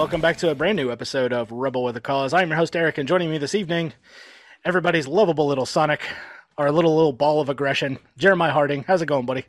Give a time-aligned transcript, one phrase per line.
[0.00, 2.32] welcome back to a brand new episode of Rebel with a Cause.
[2.32, 3.92] I'm your host Eric, and joining me this evening,
[4.64, 6.00] everybody's lovable little Sonic,
[6.56, 8.82] our little little ball of aggression, Jeremiah Harding.
[8.82, 9.44] How's it going, buddy?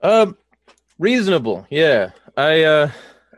[0.00, 0.38] Um,
[0.98, 1.66] reasonable.
[1.68, 2.90] Yeah, I uh,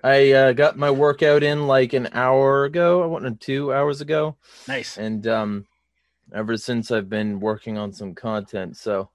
[0.05, 3.03] I uh, got my workout in like an hour ago.
[3.03, 4.37] I went two hours ago,
[4.69, 4.97] Nice.
[4.97, 5.67] and um,
[6.33, 8.77] ever since I've been working on some content.
[8.77, 9.11] So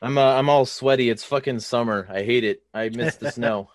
[0.00, 1.10] I'm uh, I'm all sweaty.
[1.10, 2.06] It's fucking summer.
[2.08, 2.62] I hate it.
[2.72, 3.70] I miss the snow.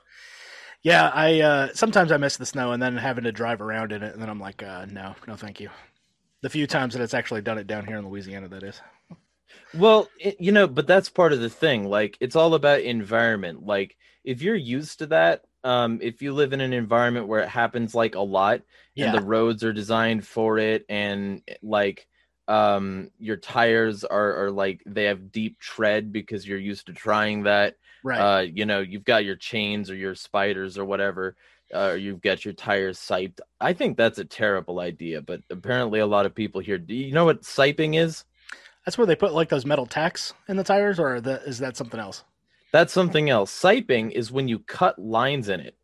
[0.84, 4.04] Yeah, I uh, sometimes I miss the snow, and then having to drive around in
[4.04, 5.70] it, and then I'm like, uh, no, no, thank you.
[6.42, 8.80] The few times that it's actually done it down here in Louisiana, that is.
[9.74, 11.86] Well, it, you know, but that's part of the thing.
[11.90, 13.66] Like, it's all about environment.
[13.66, 17.50] Like, if you're used to that, um, if you live in an environment where it
[17.50, 18.62] happens like a lot,
[18.96, 19.08] Yeah.
[19.08, 22.08] and the roads are designed for it, and like,
[22.48, 27.44] um, your tires are are like they have deep tread because you're used to trying
[27.44, 27.76] that.
[28.04, 28.20] Right.
[28.20, 31.36] Uh, you know, you've got your chains or your spiders or whatever.
[31.74, 33.42] Uh, or you've got your tires siped.
[33.60, 36.78] I think that's a terrible idea, but apparently a lot of people here.
[36.78, 38.24] Do you know what siping is?
[38.86, 41.76] That's where they put like those metal tacks in the tires, or the, is that
[41.76, 42.24] something else?
[42.72, 43.52] That's something else.
[43.52, 45.76] Siping is when you cut lines in it.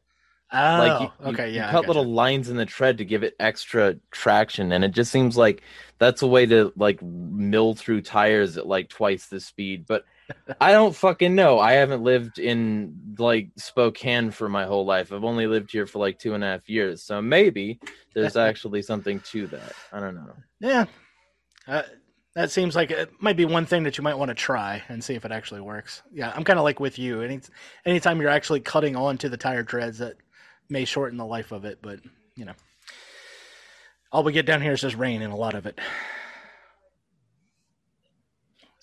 [0.53, 1.67] Oh, Like you, you- okay, you yeah.
[1.67, 5.11] I cut little lines in the tread to give it extra traction, and it just
[5.11, 5.63] seems like
[5.99, 9.85] that's a way to like mill through tires at like twice the speed.
[9.85, 10.05] But
[10.59, 11.59] I don't fucking know.
[11.59, 15.11] I haven't lived in like Spokane for my whole life.
[15.11, 17.79] I've only lived here for like two and a half years, so maybe
[18.13, 19.73] there's actually something to that.
[19.91, 20.33] I don't know.
[20.59, 20.85] Yeah.
[21.67, 21.83] Uh,
[22.35, 25.03] that seems like it might be one thing that you might want to try and
[25.03, 26.01] see if it actually works.
[26.11, 27.21] Yeah, I'm kind of like with you.
[27.21, 27.41] Any
[27.85, 30.17] anytime you're actually cutting onto the tire treads, that
[30.69, 31.99] may shorten the life of it, but
[32.35, 32.53] you know,
[34.11, 35.79] all we get down here is just rain and a lot of it.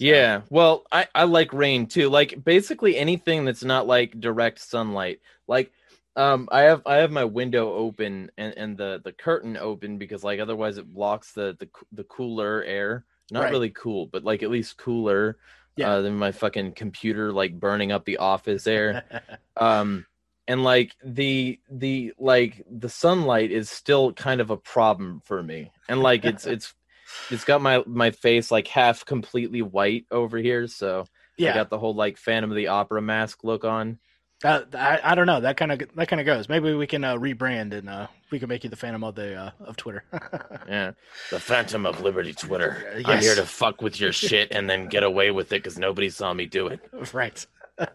[0.00, 2.09] Yeah, well, I I like rain too.
[2.09, 5.21] Like basically anything that's not like direct sunlight.
[5.47, 5.72] Like
[6.16, 10.25] um I have I have my window open and and the the curtain open because
[10.25, 13.05] like otherwise it blocks the the the cooler air.
[13.31, 13.50] Not Right.
[13.50, 15.39] really cool, but like at least cooler
[15.77, 15.89] Yeah.
[15.89, 19.03] uh, than my fucking computer like burning up the office air.
[19.56, 20.06] um
[20.49, 25.72] and like the the like the sunlight is still kind of a problem for me.
[25.89, 26.75] And like it's it's
[27.31, 31.06] it's got my my face like half completely white over here, so I
[31.37, 33.98] yeah, got the whole like Phantom of the Opera mask look on.
[34.44, 35.41] uh, I I don't know.
[35.41, 36.48] That kind of that kind of goes.
[36.48, 39.34] Maybe we can uh, rebrand and uh, we can make you the Phantom of the
[39.34, 40.04] uh, of Twitter.
[40.69, 40.93] Yeah,
[41.31, 43.03] the Phantom of Liberty Twitter.
[43.04, 45.78] Uh, I'm here to fuck with your shit and then get away with it because
[45.78, 46.81] nobody saw me do it.
[47.12, 47.44] right.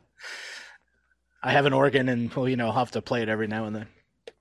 [1.44, 3.66] I have an organ, and well, you know, I'll have to play it every now
[3.66, 3.88] and then.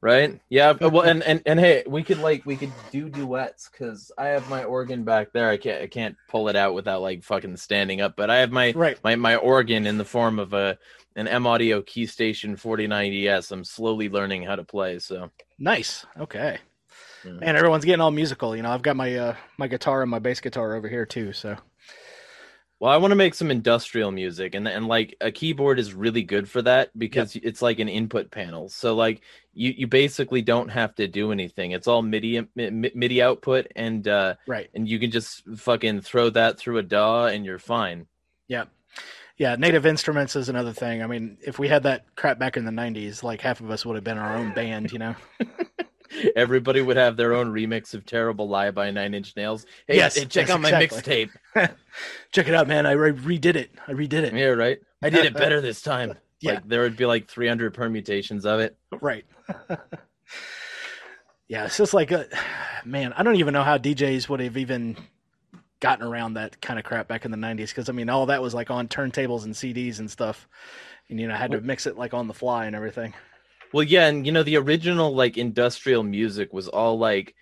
[0.01, 0.41] Right?
[0.49, 0.73] Yeah.
[0.73, 4.49] Well, and and and hey, we could like we could do duets because I have
[4.51, 5.49] my organ back there.
[5.49, 8.15] I can't I can't pull it out without like fucking standing up.
[8.17, 8.99] But I have my Right.
[9.03, 10.79] my my organ in the form of a
[11.17, 13.51] an M Audio Key Station 4090s.
[13.53, 14.99] I'm slowly learning how to play.
[14.99, 16.05] So Nice.
[16.19, 16.59] Okay.
[17.25, 17.33] Yeah.
[17.33, 18.55] Man, everyone's getting all musical.
[18.55, 21.33] You know, I've got my uh my guitar and my bass guitar over here too.
[21.33, 21.57] So
[22.85, 26.23] Well, I want to make some industrial music, and and like a keyboard is really
[26.23, 28.69] good for that because it's like an input panel.
[28.69, 29.23] So like
[29.55, 31.71] you you basically don't have to do anything.
[31.71, 34.69] It's all MIDI mi- mi- MIDI output, and uh, right.
[34.75, 38.07] and you can just fucking throw that through a DAW, and you're fine.
[38.49, 38.65] Yeah.
[39.39, 41.03] Yeah, native instruments is another thing.
[41.03, 43.87] I mean, if we had that crap back in the '90s, like half of us
[43.87, 44.93] would have been our own band.
[44.93, 45.17] You know.
[46.37, 49.67] Everybody would have their own remix of "Terrible Lie" by Nine Inch Nails.
[49.87, 51.29] Hey, Yes, hey, check yes, out my exactly.
[51.55, 51.75] mixtape.
[52.33, 52.87] Check it out, man.
[52.87, 53.71] I re- redid it.
[53.87, 54.35] I redid it.
[54.35, 54.81] Yeah, right.
[55.03, 56.15] I did it better this time.
[56.41, 56.55] Yeah.
[56.55, 58.77] Like there would be like 300 permutations of it.
[59.01, 59.25] Right.
[61.49, 62.25] yeah, it's just like, uh
[62.85, 64.97] man, I don't even know how DJs would have even
[65.81, 68.43] gotten around that kind of crap back in the 90s because, I mean, all that
[68.43, 70.49] was like on turntables and CDs and stuff.
[71.09, 73.15] And, you know, I had to mix it like on the fly and everything.
[73.75, 77.35] Well, yeah, and you know the original like industrial music was all like,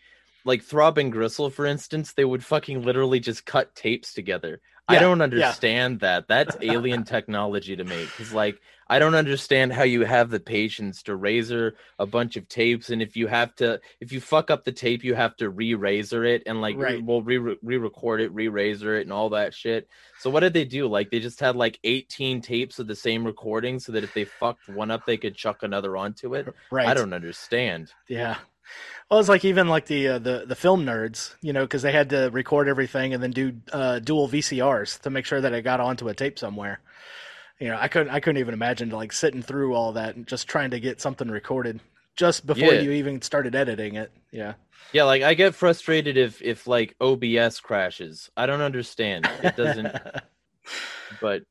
[0.44, 2.12] like Throbbing Gristle, for instance.
[2.12, 4.60] They would fucking literally just cut tapes together.
[4.88, 5.24] I don't yeah.
[5.24, 6.26] understand that.
[6.28, 8.04] That's alien technology to me.
[8.04, 12.46] Because like I don't understand how you have the patience to razor a bunch of
[12.48, 15.48] tapes, and if you have to, if you fuck up the tape, you have to
[15.48, 17.02] re-razor it and like Right.
[17.02, 19.88] we'll re re-record it, re-razor it, and all that shit.
[20.18, 20.88] So what did they do?
[20.88, 24.24] Like they just had like 18 tapes of the same recording, so that if they
[24.24, 26.48] fucked one up, they could chuck another onto it.
[26.70, 26.86] Right.
[26.86, 27.92] I don't understand.
[28.08, 28.36] Yeah.
[29.10, 31.92] Well, it's like even like the uh, the the film nerds, you know, because they
[31.92, 35.62] had to record everything and then do uh, dual VCRs to make sure that it
[35.62, 36.80] got onto a tape somewhere.
[37.60, 40.48] You know, I couldn't I couldn't even imagine like sitting through all that and just
[40.48, 41.80] trying to get something recorded
[42.16, 42.80] just before Yeah.
[42.80, 44.10] you even started editing it.
[44.30, 44.54] Yeah.
[44.92, 48.30] Yeah, like I get frustrated if if like OBS crashes.
[48.36, 49.28] I don't understand.
[49.42, 49.94] It doesn't.
[51.20, 51.42] but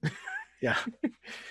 [0.61, 0.77] yeah.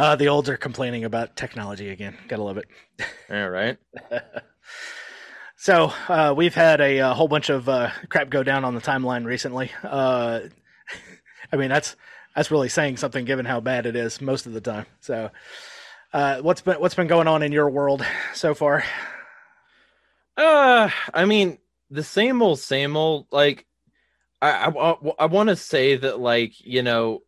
[0.00, 2.16] Uh, the olds are complaining about technology again.
[2.26, 2.66] Gotta love it.
[3.30, 3.76] All right.
[5.56, 8.80] so uh, we've had a, a, whole bunch of uh, crap go down on the
[8.80, 9.70] timeline recently.
[9.84, 10.40] Uh,
[11.52, 11.96] I mean, that's
[12.34, 14.86] that's really saying something given how bad it is most of the time.
[15.00, 15.30] So,
[16.14, 18.82] uh, what's been what's been going on in your world so far?
[20.34, 21.58] Uh, I mean,
[21.90, 23.26] the same old, same old.
[23.30, 23.66] Like,
[24.40, 27.20] I I, I want to say that, like, you know,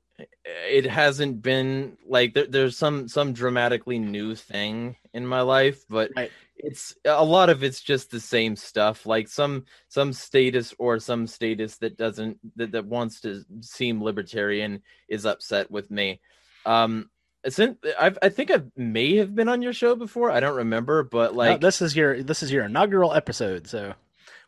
[0.45, 6.11] it hasn't been like there, there's some some dramatically new thing in my life, but
[6.17, 6.31] right.
[6.57, 9.07] it's a lot of it's just the same stuff.
[9.07, 14.83] Like some some status or some status that doesn't that, that wants to seem libertarian
[15.09, 16.21] is upset with me.
[16.67, 17.11] Um,
[17.49, 20.31] since I've, I think I may have been on your show before.
[20.31, 23.95] I don't remember, but like no, this is your this is your inaugural episode, so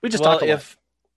[0.03, 0.77] we just well, talk if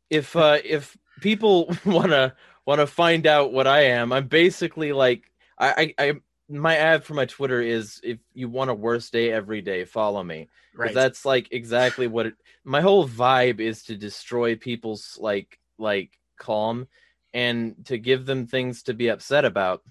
[0.09, 2.33] if uh, if people want to
[2.67, 5.23] want to find out what I am, I'm basically like
[5.57, 6.13] I, I, I
[6.49, 10.23] my ad for my Twitter is if you want a worse day every day, follow
[10.23, 10.49] me.
[10.75, 10.93] Right.
[10.93, 16.87] That's like exactly what it, my whole vibe is to destroy people's like like calm
[17.33, 19.81] and to give them things to be upset about.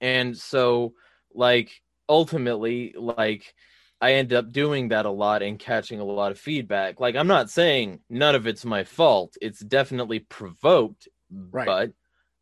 [0.00, 0.94] And so
[1.32, 1.70] like
[2.08, 3.54] ultimately like
[4.00, 6.98] I end up doing that a lot and catching a lot of feedback.
[6.98, 9.36] Like I'm not saying none of it's my fault.
[9.40, 11.08] It's definitely provoked
[11.50, 11.66] right.
[11.66, 11.92] but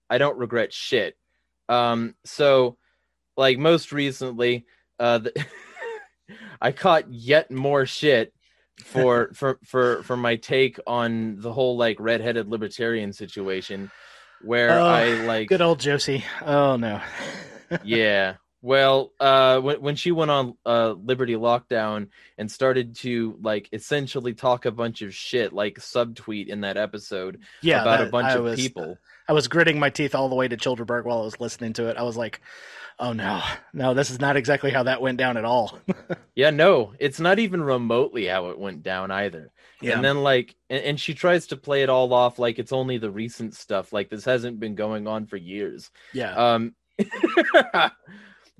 [0.08, 1.16] I don't regret shit.
[1.68, 2.76] Um, so
[3.36, 4.66] like most recently,
[4.98, 5.46] uh, the,
[6.60, 8.34] I caught yet more shit
[8.84, 13.90] for for for for my take on the whole like redheaded libertarian situation,
[14.42, 16.24] where oh, I like good old Josie.
[16.44, 17.00] Oh no.
[17.84, 18.34] yeah.
[18.62, 24.34] Well, uh, when when she went on uh Liberty lockdown and started to like essentially
[24.34, 28.28] talk a bunch of shit, like subtweet in that episode, yeah, about that, a bunch
[28.28, 28.98] I of was, people.
[29.26, 31.88] I was gritting my teeth all the way to Childerberg while I was listening to
[31.88, 31.96] it.
[31.96, 32.42] I was like,
[32.98, 33.42] "Oh no,
[33.72, 35.78] no, this is not exactly how that went down at all."
[36.34, 39.52] yeah, no, it's not even remotely how it went down either.
[39.80, 39.94] Yeah.
[39.94, 42.98] And then like, and, and she tries to play it all off like it's only
[42.98, 43.90] the recent stuff.
[43.90, 45.90] Like this hasn't been going on for years.
[46.12, 46.34] Yeah.
[46.34, 46.74] Um.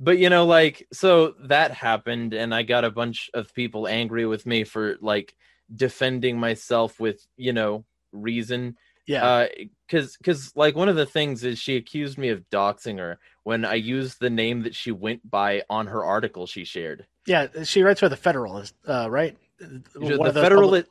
[0.01, 4.27] but you know like so that happened and i got a bunch of people angry
[4.27, 5.37] with me for like
[5.75, 8.77] defending myself with you know reason.
[9.07, 9.47] Yeah.
[9.87, 13.19] Because uh, because like one of the things is she accused me of doxing her
[13.43, 17.07] when i used the name that she went by on her article she shared.
[17.27, 19.37] Yeah she writes for the federalist uh, right?
[19.59, 20.89] The federalist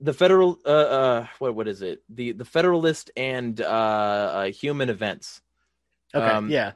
[0.00, 2.02] the federal uh, uh what what is it?
[2.08, 5.40] The the federalist and uh, uh human events.
[6.14, 6.72] Okay um, yeah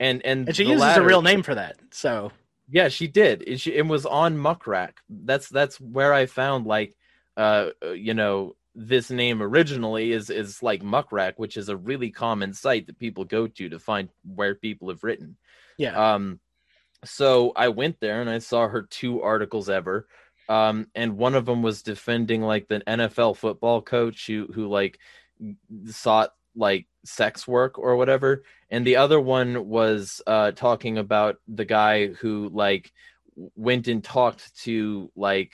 [0.00, 1.76] and and and she uses latter, a real name for that.
[1.90, 2.32] So
[2.70, 3.44] yeah, she did.
[3.46, 5.00] It, she, it was on Muck Rack.
[5.08, 6.96] That's that's where I found like
[7.36, 12.10] uh you know this name originally is is like Muck Rack, which is a really
[12.10, 15.36] common site that people go to to find where people have written.
[15.76, 16.14] Yeah.
[16.14, 16.40] Um.
[17.04, 20.08] So I went there and I saw her two articles ever.
[20.48, 24.98] Um, and one of them was defending like the NFL football coach who who like
[25.86, 31.64] sought like sex work or whatever and the other one was uh talking about the
[31.64, 32.92] guy who like
[33.54, 35.52] went and talked to like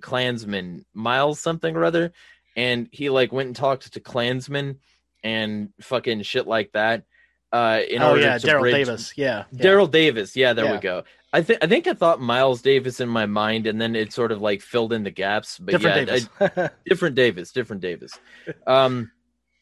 [0.00, 2.12] klansman miles something or other
[2.56, 4.78] and he like went and talked to klansmen
[5.22, 7.04] and fucking shit like that
[7.52, 8.74] uh in oh, order yeah, to Daryl bridge...
[8.74, 9.62] Davis yeah, yeah.
[9.62, 10.72] Daryl Davis yeah there yeah.
[10.72, 13.94] we go I think I think I thought Miles Davis in my mind, and then
[13.94, 15.58] it sort of like filled in the gaps.
[15.58, 16.28] But different yeah, Davis.
[16.40, 18.18] I, different Davis, different Davis.
[18.66, 19.12] Um,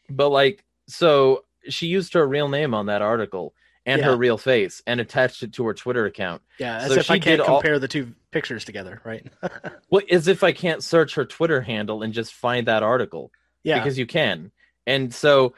[0.08, 3.54] but like so she used her real name on that article
[3.86, 4.06] and yeah.
[4.06, 6.42] her real face and attached it to her Twitter account.
[6.58, 7.80] Yeah, as so if I can't compare all...
[7.80, 9.26] the two pictures together, right?
[9.90, 13.32] well, as if I can't search her Twitter handle and just find that article.
[13.62, 14.52] Yeah, because you can.
[14.86, 15.54] And so,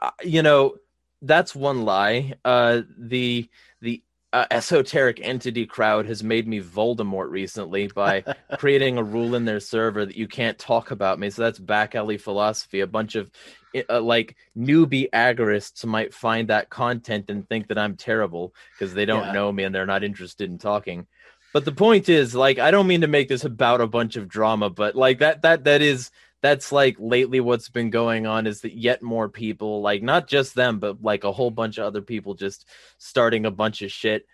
[0.00, 0.76] uh, you know,
[1.22, 2.34] that's one lie.
[2.44, 3.48] Uh, the
[3.80, 8.22] the uh, esoteric entity crowd has made me Voldemort recently by
[8.58, 11.30] creating a rule in their server that you can't talk about me.
[11.30, 12.80] So that's back alley philosophy.
[12.80, 13.30] A bunch of
[13.88, 19.04] uh, like newbie agorists might find that content and think that I'm terrible because they
[19.04, 19.32] don't yeah.
[19.32, 21.06] know me and they're not interested in talking.
[21.52, 24.28] But the point is, like, I don't mean to make this about a bunch of
[24.28, 26.10] drama, but like that that that is
[26.42, 30.54] that's like lately what's been going on is that yet more people, like not just
[30.54, 32.68] them, but like a whole bunch of other people just
[32.98, 34.26] starting a bunch of shit.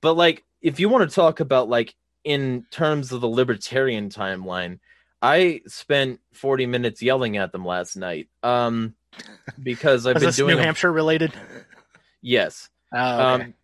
[0.00, 4.78] But like, if you want to talk about like in terms of the libertarian timeline,
[5.22, 8.28] I spent 40 minutes yelling at them last night.
[8.42, 8.94] Um,
[9.62, 10.92] because I've been doing New Hampshire a...
[10.92, 11.32] related.
[12.22, 12.68] Yes.
[12.94, 13.44] Oh, okay.
[13.44, 13.54] Um,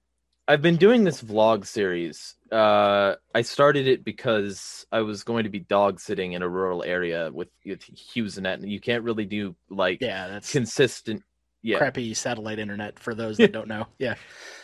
[0.48, 2.34] I've been doing this vlog series.
[2.52, 6.84] Uh, I started it because I was going to be dog sitting in a rural
[6.84, 11.24] area with, with HughesNet, and you can't really do like yeah, that's consistent,
[11.62, 13.86] yeah, crappy satellite internet for those that don't know.
[13.98, 14.14] Yeah,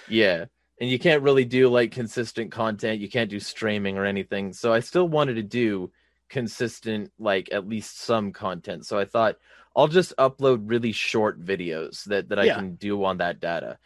[0.09, 0.45] yeah.
[0.81, 3.01] and you can't really do like consistent content.
[3.01, 4.53] You can't do streaming or anything.
[4.53, 5.91] So I still wanted to do
[6.33, 8.87] consistent, like at least some content.
[8.87, 9.37] So I thought
[9.77, 12.57] I'll just upload really short videos that that I Yeah.
[12.57, 13.79] can do on that data.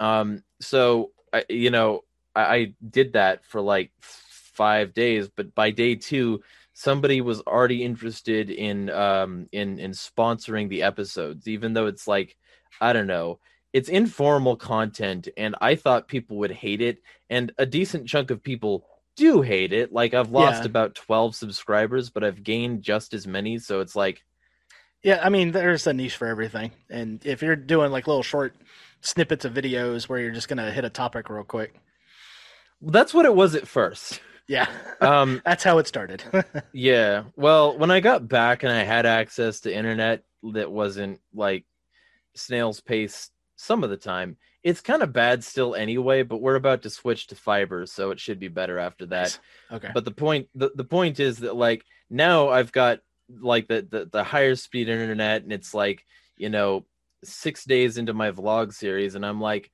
[0.00, 2.02] Um, so I, you know,
[2.34, 6.42] I, I did that for like five days, but by day two,
[6.72, 12.36] somebody was already interested in um in in sponsoring the episodes, even though it's like
[12.80, 13.40] I don't know,
[13.72, 18.42] it's informal content, and I thought people would hate it, and a decent chunk of
[18.42, 18.86] people
[19.20, 19.92] do hate it.
[19.92, 20.66] Like I've lost Yeah.
[20.66, 24.22] about twelve subscribers, but I've gained just as many, so it's like
[25.02, 28.54] Yeah, I mean, there's a niche for everything, and if you're doing like little short
[29.00, 31.74] snippets of videos where you're just gonna hit a topic real quick,
[32.82, 34.20] that's what it was at first.
[34.48, 34.66] yeah,
[35.00, 36.24] Um, that's how it started.
[36.72, 37.24] Yeah.
[37.36, 40.22] Well, when I got back and I had access to internet
[40.52, 41.64] that wasn't like
[42.36, 46.82] snail's pace some of the time, it's kind of bad still anyway, but we're about
[46.82, 49.38] to switch to fiber, so it should be better after that.
[49.72, 49.90] okay.
[49.92, 53.00] But the point the, the point is that like now I've got
[53.40, 56.04] like the, the the higher speed internet and it's like,
[56.36, 56.84] you know,
[57.24, 59.70] 6 days into my vlog series and I'm like,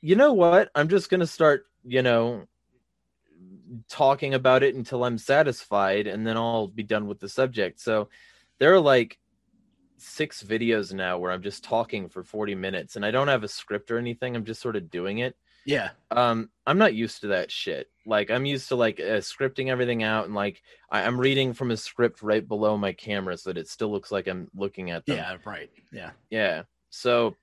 [0.00, 0.70] you know what?
[0.74, 2.46] I'm just going to start, you know,
[3.88, 7.80] talking about it until I'm satisfied and then I'll be done with the subject.
[7.80, 8.08] So
[8.58, 9.18] there are like
[9.98, 13.48] six videos now where I'm just talking for 40 minutes and I don't have a
[13.48, 14.36] script or anything.
[14.36, 15.36] I'm just sort of doing it.
[15.64, 17.90] Yeah, um i'm not used to that shit.
[18.06, 20.62] Like i'm used to like uh, scripting everything out and like
[20.92, 24.12] I- i'm reading from a script right below my camera so that it still looks
[24.12, 25.16] like i'm looking at them.
[25.16, 26.62] Yeah, right, yeah, yeah.
[26.90, 27.34] So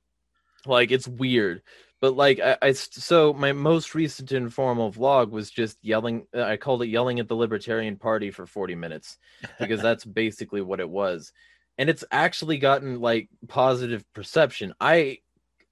[0.65, 1.63] like it's weird.
[2.00, 6.57] But like I, I so my most recent informal vlog was just yelling uh, i
[6.57, 9.17] called it yelling at the libertarian party for 40 minutes
[9.60, 11.31] because that's basically what it was
[11.77, 15.18] and it's actually gotten like positive perception i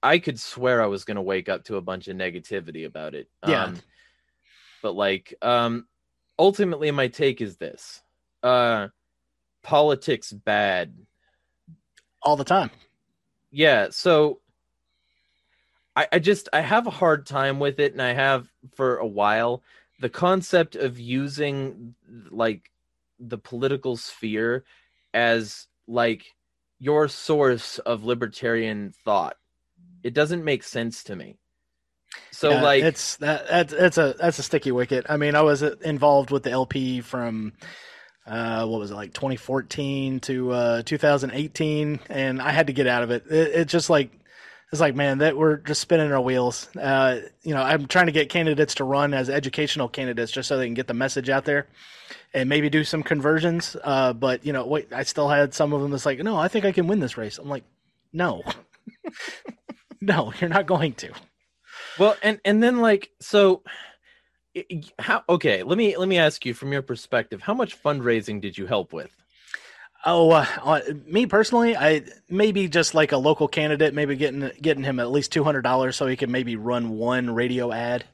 [0.02, 3.14] i could swear i was going to wake up to a bunch of negativity about
[3.14, 3.64] it Yeah.
[3.64, 3.76] um,
[4.82, 5.86] but like um
[6.38, 8.02] ultimately my take is this
[8.42, 8.88] uh
[9.62, 10.92] politics bad
[12.22, 12.70] all the time.
[13.50, 14.40] yeah so
[15.94, 19.06] I, I just i have a hard time with it and i have for a
[19.06, 19.62] while
[20.00, 21.94] the concept of using
[22.30, 22.70] like
[23.20, 24.64] the political sphere
[25.14, 26.24] as like
[26.78, 29.36] your source of libertarian thought
[30.02, 31.38] it doesn't make sense to me
[32.30, 35.06] so Yeah, like it's that that's that's a that's a sticky wicket.
[35.08, 37.52] I mean, I was uh, involved with the LP from
[38.26, 43.02] uh, what was it like 2014 to uh, 2018, and I had to get out
[43.02, 43.24] of it.
[43.30, 43.52] it.
[43.54, 44.10] It's just like
[44.72, 46.68] it's like man, that we're just spinning our wheels.
[46.76, 50.56] Uh, you know, I'm trying to get candidates to run as educational candidates just so
[50.56, 51.68] they can get the message out there.
[52.34, 54.90] And maybe do some conversions, uh, but you know, wait.
[54.90, 57.18] I still had some of them that's like, no, I think I can win this
[57.18, 57.36] race.
[57.38, 57.64] I'm like,
[58.12, 58.42] no,
[60.00, 61.12] no, you're not going to.
[61.98, 63.62] Well, and and then like so
[64.98, 68.56] how okay, let me let me ask you from your perspective, how much fundraising did
[68.56, 69.10] you help with?
[70.04, 74.82] Oh, uh, uh, me personally, I maybe just like a local candidate, maybe getting getting
[74.82, 78.04] him at least two hundred dollars so he can maybe run one radio ad.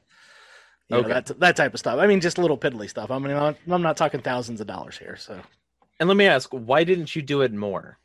[0.87, 1.13] You know, Okay.
[1.13, 1.99] that that type of stuff.
[1.99, 3.09] I mean, just little piddly stuff.
[3.11, 5.15] I mean, I'm I'm not talking thousands of dollars here.
[5.17, 5.39] So,
[5.99, 7.97] And let me ask, why didn't you do it more?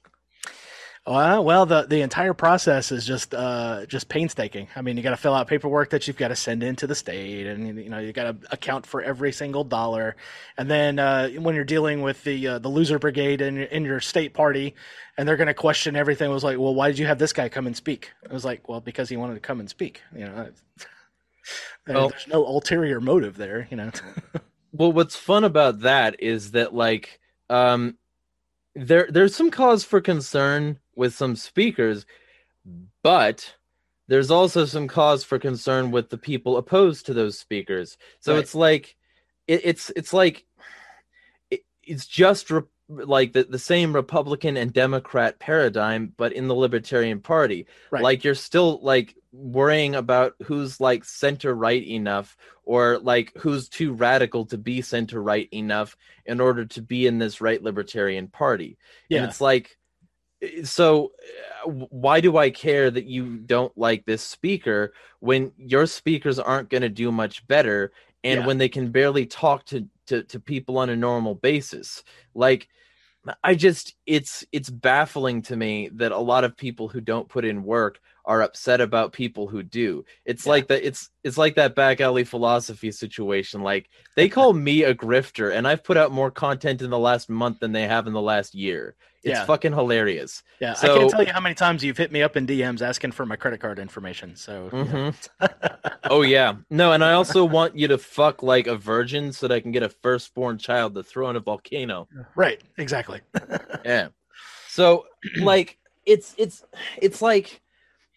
[1.07, 4.69] Uh, well, the the entire process is just uh just painstaking.
[4.75, 6.95] I mean, you got to fill out paperwork that you've got to send into the
[6.95, 10.17] state, and you know you got to account for every single dollar.
[10.57, 13.85] And then uh, when you're dealing with the uh, the loser brigade in your- in
[13.85, 14.75] your state party,
[15.19, 17.35] and they're going to question everything, it was like, well, why did you have this
[17.35, 18.11] guy come and speak?
[18.25, 20.01] It was like, well, because he wanted to come and speak.
[20.17, 20.49] You know,
[21.87, 23.69] There- Well- there's no ulterior motive there.
[23.71, 23.91] You know,
[24.73, 27.21] Well, what's fun about that is that like
[27.51, 27.99] um
[28.75, 32.07] there there's some cause for concern with some speakers,
[33.03, 33.55] but
[34.09, 37.97] there's also some cause for concern with the people opposed to those speakers.
[38.21, 38.41] So Right.
[38.43, 38.97] it's like
[39.47, 40.47] it, it's it's like
[41.51, 46.55] it, it's just re- like the, the same Republican and Democrat paradigm, but in the
[46.55, 47.67] Libertarian Party.
[47.91, 48.03] Right.
[48.03, 53.93] Like you're still like worrying about who's like center right enough or like who's too
[53.93, 55.97] radical to be center right enough
[56.27, 58.77] in order to be in this right libertarian party.
[59.11, 59.77] And yeah, it's like
[60.65, 61.13] so
[61.67, 66.71] uh, why do I care that you don't like this speaker when your speakers aren't
[66.71, 68.47] going to do much better and Yeah.
[68.47, 72.03] when they can barely talk to, to to people on a normal basis
[72.35, 72.69] like
[73.43, 77.45] I just it's it's baffling to me that a lot of people who don't put
[77.45, 80.05] in work are upset about people who do.
[80.27, 80.51] It's Yeah.
[80.53, 83.63] like that it's it's like that back alley philosophy situation.
[83.63, 87.31] Like they call me a grifter and I've put out more content in the last
[87.31, 88.95] month than they have in the last year.
[89.25, 89.45] It's Yeah.
[89.47, 90.43] fucking hilarious.
[90.61, 93.13] Yeah, I can't tell you how many times you've hit me up in DMs asking
[93.13, 94.37] for my credit card information.
[94.37, 94.85] So yeah.
[94.85, 95.89] Mhm.
[96.11, 96.57] oh yeah.
[96.71, 99.73] No, and I also want you to fuck like a virgin so that I can
[99.73, 102.07] get a firstborn child to throw in a volcano.
[102.37, 103.21] right, exactly.
[103.85, 104.09] Yeah.
[104.69, 105.07] So
[105.41, 106.63] like it's it's
[107.01, 107.61] it's like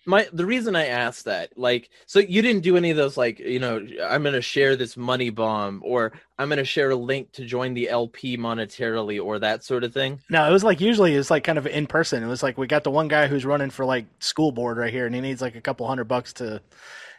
[0.08, 3.40] my the reason I asked that like so you didn't do any of those like
[3.40, 7.46] you know I'm gonna share this money bomb or I'm gonna share a link to
[7.46, 10.22] join the LP monetarily or that sort of thing.
[10.30, 12.24] No, it was like usually it's like kind of in person.
[12.24, 14.94] It was like we got the one guy who's running for like school board right
[14.94, 16.62] here, and he needs like a couple hundred bucks to,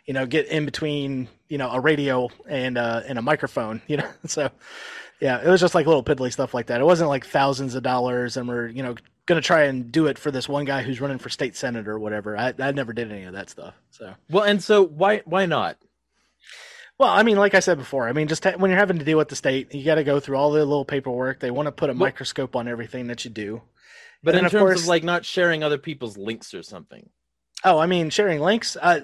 [0.06, 3.82] you know, get in between you know a radio and uh and a microphone.
[3.86, 4.50] You know, so
[5.20, 6.80] yeah, it was just like little piddly stuff like that.
[6.80, 8.94] It wasn't like thousands of dollars, and we're you know
[9.28, 11.98] gonna try and do it for this one guy who's running for state senator or
[12.00, 12.36] whatever.
[12.36, 13.74] I I never did any of that stuff.
[13.90, 15.76] So Well, and so why why not?
[16.98, 19.04] well, I mean, like I said before, I mean, just ha- when you're having to
[19.04, 21.38] deal with the state, you got to go through all the little paperwork.
[21.38, 23.62] They want to put a Well- microscope on everything that you do.
[24.22, 27.10] But And in of terms course- of like not sharing other people's links or something.
[27.64, 28.76] Oh, I mean, sharing links.
[28.80, 29.00] Uh,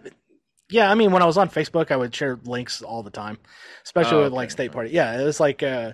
[0.70, 3.38] yeah, I mean, when I was on Facebook, I would share links all the time,
[3.84, 4.90] especially Oh, with like state party.
[4.90, 5.92] Yeah, it was like, uh,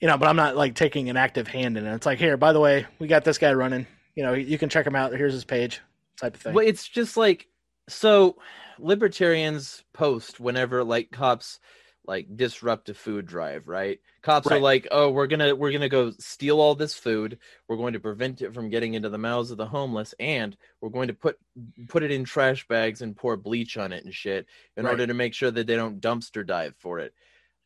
[0.00, 1.94] you know, but I'm not like taking an active hand in it.
[1.94, 3.86] It's like, here, by the way, we got this guy running.
[4.14, 5.12] You know, you can check him out.
[5.12, 5.80] Here's his page,
[6.20, 6.54] type of thing.
[6.54, 7.46] Well, it's just like
[7.88, 8.36] so
[8.78, 11.60] libertarians post whenever like cops
[12.04, 14.00] like disrupt a food drive, right?
[14.22, 17.38] Cops are like, "Oh, we're going to we're going to go steal all this food.
[17.68, 20.88] We're going to prevent it from getting into the mouths of the homeless and we're
[20.88, 21.36] going to put
[21.88, 24.92] put it in trash bags and pour bleach on it and shit in Right.
[24.92, 27.12] order to make sure that they don't dumpster dive for it."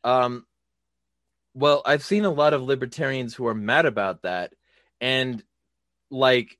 [0.03, 0.45] Um
[1.53, 4.53] well, I've seen a lot of libertarians who are mad about that
[5.01, 5.43] and
[6.11, 6.59] like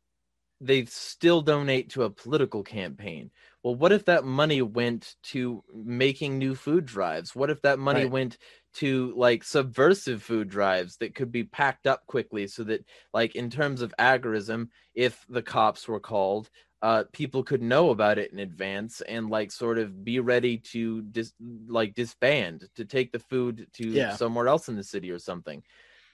[0.61, 3.31] they still donate to a political campaign.
[3.63, 7.35] Well, what if that money went to making new food drives?
[7.35, 8.07] What if that money Right.
[8.07, 8.37] went
[8.75, 13.49] to like subversive food drives that could be packed up quickly so that like in
[13.49, 16.49] terms of agorism, if the cops were called,
[16.83, 21.01] uh people could know about it in advance and like sort of be ready to
[21.03, 21.33] dis-
[21.67, 24.15] like disband to take the food to Yeah.
[24.15, 25.63] somewhere else in the city or something.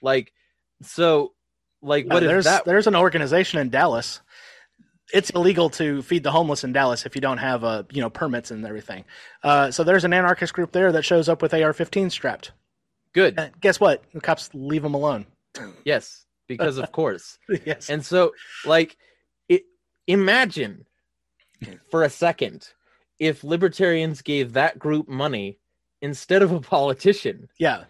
[0.00, 0.32] Like
[0.82, 1.34] so
[1.82, 4.20] like what if there's that there's an organization in Dallas.
[5.12, 8.10] It's illegal to feed the homeless in Dallas if you don't have uh, you know
[8.10, 9.04] permits and everything.
[9.42, 12.52] Uh, so there's an anarchist group there that shows up with AR-15 strapped.
[13.12, 13.36] good.
[13.36, 14.04] Uh, guess what?
[14.14, 15.26] The cops leave them alone.
[15.84, 17.38] Yes, because of course.
[17.66, 17.90] yes.
[17.90, 18.30] And so,
[18.64, 18.96] like,
[20.12, 20.86] imagine
[21.90, 22.68] for a second
[23.18, 25.58] if libertarians gave that group money
[26.00, 27.48] instead of a politician.
[27.58, 27.84] yeah.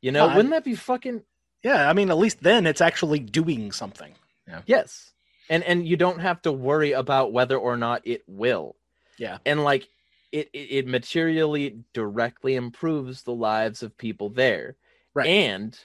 [0.00, 1.22] You know, No, I- wouldn't that be fucking
[1.62, 1.88] Yeah.
[1.88, 4.14] I mean, at least then it's actually doing something.
[4.48, 4.62] Yeah.
[4.66, 5.12] yes?
[5.48, 8.74] And and you don't have to worry about whether or not it will.
[9.18, 9.38] Yeah.
[9.46, 9.88] And like,
[10.32, 14.76] it it, it materially directly improves the lives of people there.
[15.14, 15.26] Right.
[15.28, 15.78] And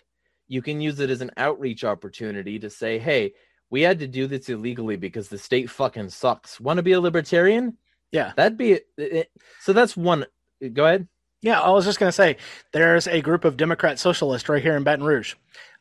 [0.48, 3.34] you can use it as an outreach opportunity to say, hey,
[3.70, 6.60] we had to do this illegally because the state fucking sucks.
[6.60, 7.78] Want to be a libertarian?
[8.12, 8.34] Yeah.
[8.36, 9.74] That'd be it, it- so.
[9.74, 10.26] That's one.
[10.74, 11.08] Go ahead.
[11.42, 12.38] Yeah, I was just going to say
[12.72, 15.36] there's a group of Democrat socialists right here in Baton Rouge.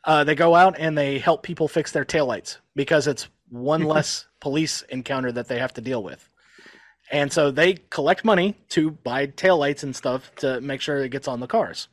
[0.05, 4.27] Uh, they go out and they help people fix their taillights because it's one less
[4.41, 6.29] police encounter that they have to deal with.
[7.11, 11.29] And so they collect money to buy taillights and stuff to make sure it gets
[11.29, 11.89] on the cars.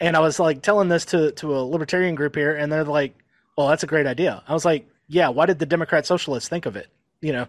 [0.00, 3.16] And I was like telling this to, to a libertarian group here, and they're like,
[3.56, 4.42] well, that's a great idea.
[4.46, 6.88] I was like, yeah, why did the Democrat socialists think of it?
[7.20, 7.46] You know,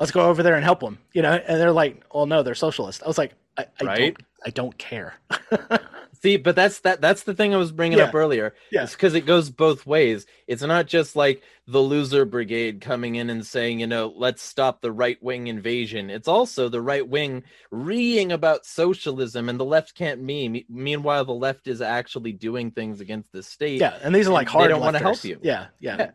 [0.00, 1.32] let's go over there and help them, you know?
[1.34, 3.02] And they're like, well, no, they're socialist.
[3.02, 3.98] I was like, I, I Right.
[4.16, 5.14] don't I don't care.
[6.24, 7.02] See, but that's that.
[7.02, 8.04] That's the thing I was bringing Yeah.
[8.04, 8.54] up earlier.
[8.72, 8.86] Yeah.
[8.86, 10.24] Because it goes both ways.
[10.46, 14.80] It's not just like the loser brigade coming in and saying, you know, let's stop
[14.80, 16.08] the right wing invasion.
[16.08, 20.62] It's also the right wing reeing about socialism, and the left can't meme.
[20.70, 23.80] Meanwhile, the left is actually doing things against the state.
[23.82, 24.70] Yeah, and these are like They hard.
[24.70, 25.38] don't wanna help you.
[25.42, 26.10] Yeah, yeah, Yeah.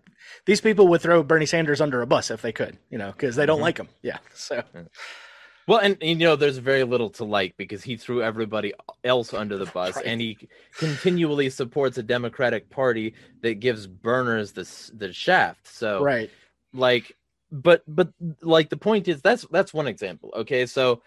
[0.46, 3.36] These people would throw Bernie Sanders under a bus if they could, you know, because
[3.36, 3.64] they don't Mhm.
[3.64, 3.90] like him.
[4.02, 4.18] Yeah.
[4.34, 4.64] So
[5.70, 9.36] Well, and, and, you know, there's very little to like because he threw everybody else
[9.36, 10.06] under the bus, Right.
[10.08, 10.36] and he
[10.76, 15.68] continually supports a Democratic Party that gives burners the the shaft.
[15.68, 16.32] So, right.
[16.74, 17.16] like,
[17.52, 18.10] but but
[18.42, 20.34] like the point is that's that's one example.
[20.38, 21.04] Okay, so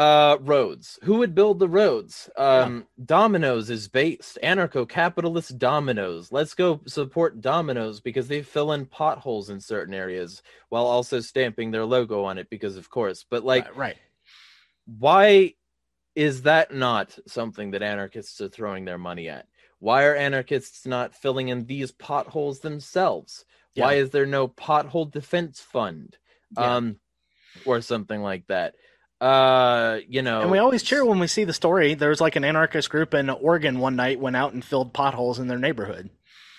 [0.00, 6.32] uh roads who would build the roads um domino's is based anarcho-capitalist domino's.
[6.32, 11.70] Let's go support domino's because they fill in potholes in certain areas while also stamping
[11.70, 13.26] their logo on it because of course.
[13.28, 13.96] But like right, right.
[14.86, 15.54] why
[16.14, 19.48] is that not something that anarchists are throwing their money at?
[19.80, 23.44] Why are anarchists not filling in these potholes themselves?
[23.74, 26.16] Why is there no pothole defense fund
[26.56, 26.76] Yeah.
[26.76, 26.96] um
[27.66, 28.76] or something like that
[29.20, 31.94] uh you know And we always cheer when we see the story.
[31.94, 35.38] There was like an anarchist group in Oregon one night went out and filled potholes
[35.38, 36.10] in their neighborhood.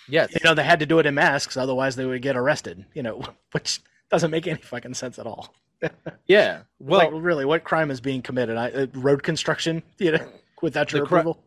[0.08, 0.34] Yes.
[0.34, 2.86] You know, they had to do it in masks, otherwise they would get arrested.
[2.94, 5.54] You know, which doesn't make any fucking sense at all.
[6.28, 6.62] yeah.
[6.80, 8.58] Well, like, really, what crime is being committed?
[8.58, 10.28] I, uh, road construction, you know,
[10.62, 11.44] without your The cri- approval.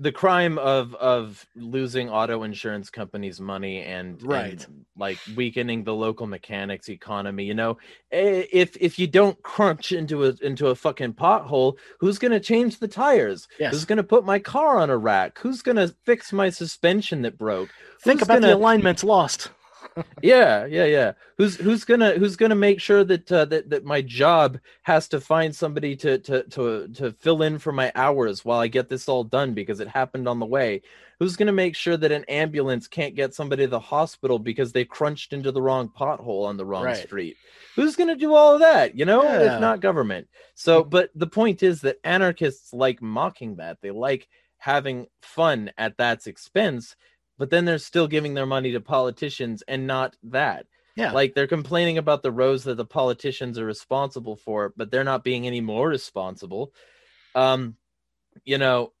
[0.00, 4.66] The crime of of losing auto insurance companies money and, and, Right.
[4.96, 7.78] like weakening the local mechanics economy you know
[8.12, 12.40] Eh, if if you don't crunch into a into a fucking pothole who's going to
[12.40, 13.72] change the tires Yes.
[13.72, 17.22] who's going to put my car on a rack who's going to fix my suspension
[17.22, 17.70] that broke
[18.02, 19.50] Think who's about the gonna- alignments lost.
[20.22, 21.12] Yeah yeah yeah.
[21.36, 25.20] Who's who's gonna who's gonna make sure that uh, that that my job has to
[25.20, 29.08] find somebody to to to to fill in for my hours while i get this
[29.08, 30.82] all done because it happened on the way?
[31.18, 34.84] Who's gonna make sure that an ambulance can't get somebody to the hospital because they
[34.84, 36.96] crunched into the wrong pothole on the wrong Right.
[36.96, 37.36] street?
[37.76, 39.22] Who's gonna do all of that you know?
[39.24, 39.54] Yeah.
[39.56, 40.28] if not government.
[40.54, 45.96] So but the point is that anarchists like mocking that they like having fun at
[45.96, 46.96] that's expense
[47.38, 50.66] but then they're still giving their money to politicians and not that.
[50.96, 51.12] Yeah.
[51.12, 55.22] like they're complaining about the roads that the politicians are responsible for but they're not
[55.22, 56.72] being any more responsible.
[57.36, 57.76] Um
[58.44, 58.92] you know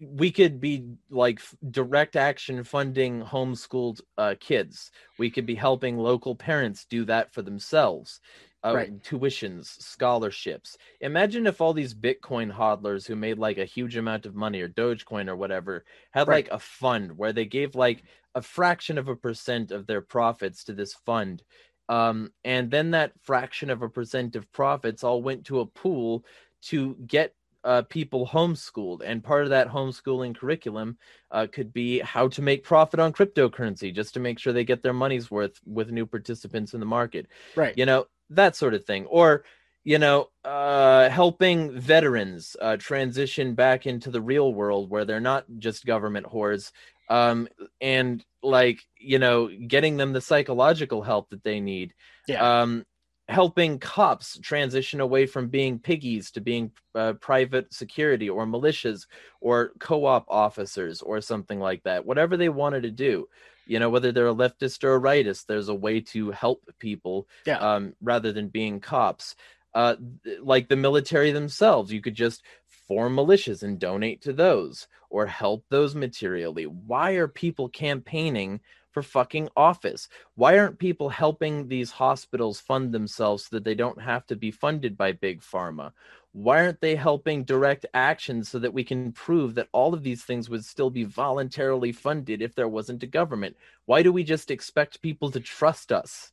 [0.00, 4.90] we could be like direct action funding homeschooled uh, kids.
[5.18, 8.20] We could be helping local parents do that for themselves
[8.64, 9.02] uh, Right.
[9.02, 14.34] tuitions scholarships imagine if all these bitcoin hodlers who made like a huge amount of
[14.34, 16.46] money or dogecoin or whatever had Right.
[16.46, 20.64] like a fund where they gave like a fraction of a percent of their profits
[20.64, 21.42] to this fund
[21.88, 26.24] um, and then that fraction of a percent of profits all went to a pool
[26.62, 30.98] to get uh, people homeschooled and part of that homeschooling curriculum
[31.30, 34.82] uh, could be how to make profit on cryptocurrency just to make sure they get
[34.82, 37.76] their money's worth with new participants in the market right.
[37.76, 39.06] you know that sort of thing.
[39.06, 39.44] Or
[39.84, 45.44] you know uh helping veterans uh transition back into the real world where they're not
[45.58, 46.72] just government whores
[47.10, 47.46] um
[47.82, 51.92] and like you know getting them the psychological help that they need.
[52.26, 52.62] Yeah.
[52.62, 52.84] um
[53.28, 59.06] helping cops transition away from being piggies to being uh, private security or militias
[59.40, 62.04] or co-op officers or something like that.
[62.04, 63.26] Whatever they wanted to do
[63.66, 67.26] you know whether they're a leftist or a rightist there's a way to help people
[67.46, 67.58] Yeah.
[67.58, 69.34] um, rather than being cops
[69.74, 69.96] uh,
[70.40, 75.64] like the military themselves you could just form militias and donate to those or help
[75.70, 78.60] those materially why are people campaigning
[78.94, 84.00] for fucking office why aren't people helping these hospitals fund themselves so that they don't
[84.00, 85.92] have to be funded by big pharma
[86.32, 90.24] why aren't they helping direct action so that we can prove that all of these
[90.24, 94.50] things would still be voluntarily funded if there wasn't a government why do we just
[94.50, 96.32] expect people to trust us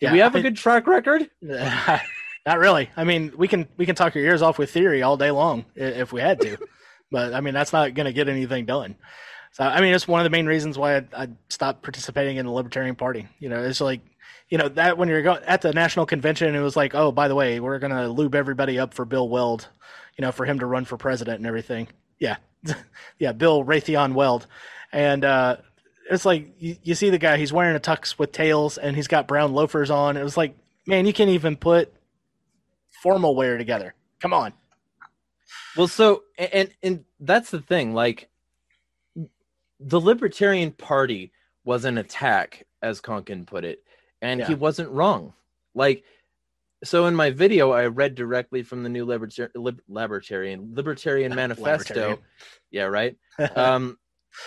[0.00, 0.08] yeah.
[0.10, 1.30] do we have I a good track record
[2.46, 2.90] Not really.
[2.96, 5.66] I mean, we can we can talk your ears off with theory all day long
[5.74, 6.56] if we had to,
[7.10, 8.96] but I mean that's not going to get anything done.
[9.52, 12.46] So I mean, it's one of the main reasons why I, I stopped participating in
[12.46, 13.28] the Libertarian Party.
[13.38, 14.00] You know, it's like
[14.48, 17.28] you know that when you're going at the national convention, it was like, oh, by
[17.28, 19.68] the way, we're going to lube everybody up for Bill Weld,
[20.16, 21.88] you know, for him to run for president and everything.
[22.18, 22.36] Yeah,
[23.18, 24.46] yeah, Bill Raytheon Weld,
[24.92, 25.56] and uh,
[26.10, 29.08] it's like you, you see the guy, he's wearing a tux with tails and he's
[29.08, 30.16] got brown loafers on.
[30.16, 31.92] It was like, man, you can't even put
[33.02, 33.94] formal wear together.
[34.20, 34.52] Come on.
[35.76, 37.94] Well, so and and that's the thing.
[37.94, 38.28] Like,
[39.80, 41.32] the Libertarian Party
[41.64, 43.82] was an attack, as Konkin put it,
[44.22, 45.32] and he wasn't wrong.
[45.74, 46.04] Like,
[46.84, 51.94] so in my video, I read directly from the new Libertar- Lib- Libertarian Libertarian Manifesto.
[51.94, 52.18] Libertarian.
[52.70, 53.16] Yeah, right.
[53.56, 53.98] um,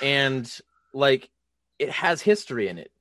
[0.02, 0.52] and
[0.94, 1.30] like,
[1.80, 2.92] it has history in it.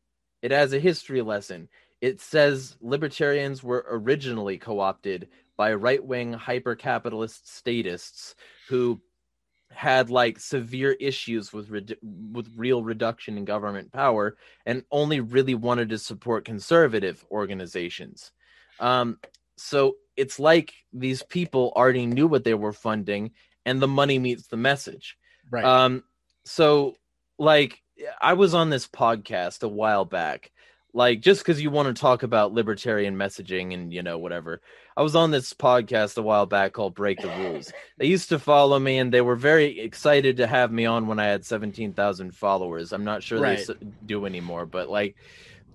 [0.40, 1.68] It has a history lesson.
[2.00, 8.34] It says libertarians were originally co-opted by right-wing hyper-capitalist statists
[8.68, 9.00] who
[9.72, 11.96] had like severe issues with redu-
[12.32, 18.32] with real reduction in government power and only really wanted to support conservative organizations.
[18.80, 19.18] Um,
[19.56, 23.32] so it's like these people already knew what they were funding,
[23.64, 25.16] and the money meets the message.
[25.50, 25.64] right.
[25.64, 26.04] Um,
[26.44, 26.96] so
[27.38, 27.82] like
[28.20, 30.50] I was on this podcast a while back,
[30.94, 34.60] like just because you want to talk about libertarian messaging and you know whatever.
[34.96, 37.72] I was on this podcast a while back called Break the Rules.
[37.98, 41.18] They used to follow me and they were very excited to have me on when
[41.18, 42.92] I had seventeen thousand followers.
[42.92, 43.66] I'm not sure Right.
[43.66, 43.74] they
[44.04, 45.16] do anymore, but like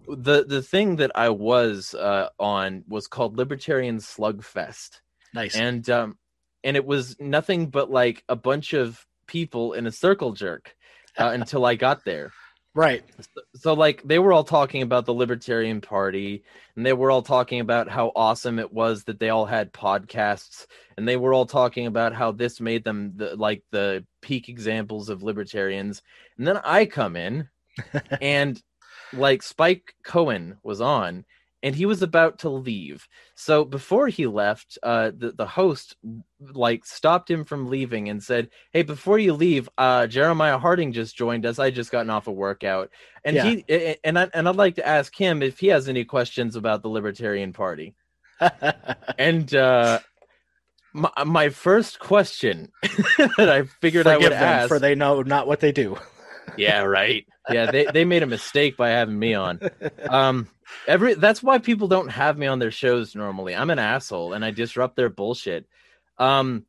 [0.07, 5.01] the the thing that I was uh, on was called Libertarian Slugfest
[5.33, 5.55] nice.
[5.55, 6.17] and um
[6.63, 10.75] and it was nothing but like a bunch of people in a circle jerk
[11.17, 12.31] uh, until I got there.
[12.77, 13.03] Right.
[13.19, 16.43] So, so, like they were all talking about the Libertarian Party
[16.75, 20.67] and they were all talking about how awesome it was that they all had podcasts
[20.95, 25.09] and they were all talking about how this made them the, like the peak examples
[25.09, 26.03] of libertarians.
[26.37, 27.49] And then I come in
[28.21, 28.61] and
[29.11, 31.25] like Spike Cohen was on
[31.63, 33.07] and he was about to leave.
[33.35, 35.95] So before he left, uh, the the host
[36.39, 41.15] like stopped him from leaving and said, "Hey, before you leave, uh, Jeremiah Harding just
[41.17, 41.59] joined us.
[41.59, 42.89] I just gotten off a workout,
[43.25, 43.43] and Yeah.
[43.67, 46.81] he and I and I'd like to ask him if he has any questions about
[46.83, 47.95] the Libertarian Party."
[49.17, 49.99] And uh,
[50.93, 52.71] my my first question
[53.17, 55.97] that I figured I would ask, for they know not what they do.
[56.57, 59.59] yeah, right, yeah, they they made a mistake by having me on.
[60.09, 60.47] um
[60.87, 64.43] every that's why people don't have me on their shows normally i'm an asshole and
[64.43, 65.65] i disrupt their bullshit
[66.17, 66.65] um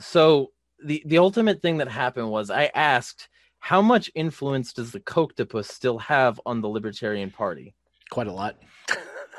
[0.00, 0.52] so
[0.84, 3.28] the the ultimate thing that happened was i asked
[3.60, 7.74] how much influence does the Kochtopus still have on the libertarian party
[8.10, 8.56] Quite a lot.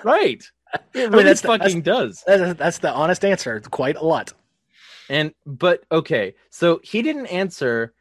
[0.04, 0.44] right
[0.94, 3.60] it mean, that's the- fucking does That- That's the honest answer.
[3.62, 4.34] Quite a lot.
[5.10, 7.94] And but okay, so he didn't answer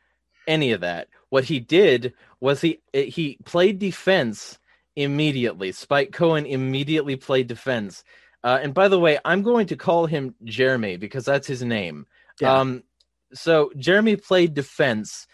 [0.47, 1.09] any of that.
[1.31, 4.59] What he did was he he played defense
[4.99, 5.71] immediately.
[5.71, 8.03] Spike Cohen immediately played defense.
[8.43, 12.07] Uh, and by the way, I'm going to call him Jeremy because that's his name.
[12.41, 12.53] Yeah.
[12.53, 12.83] Um,
[13.33, 15.27] so Jeremy played defense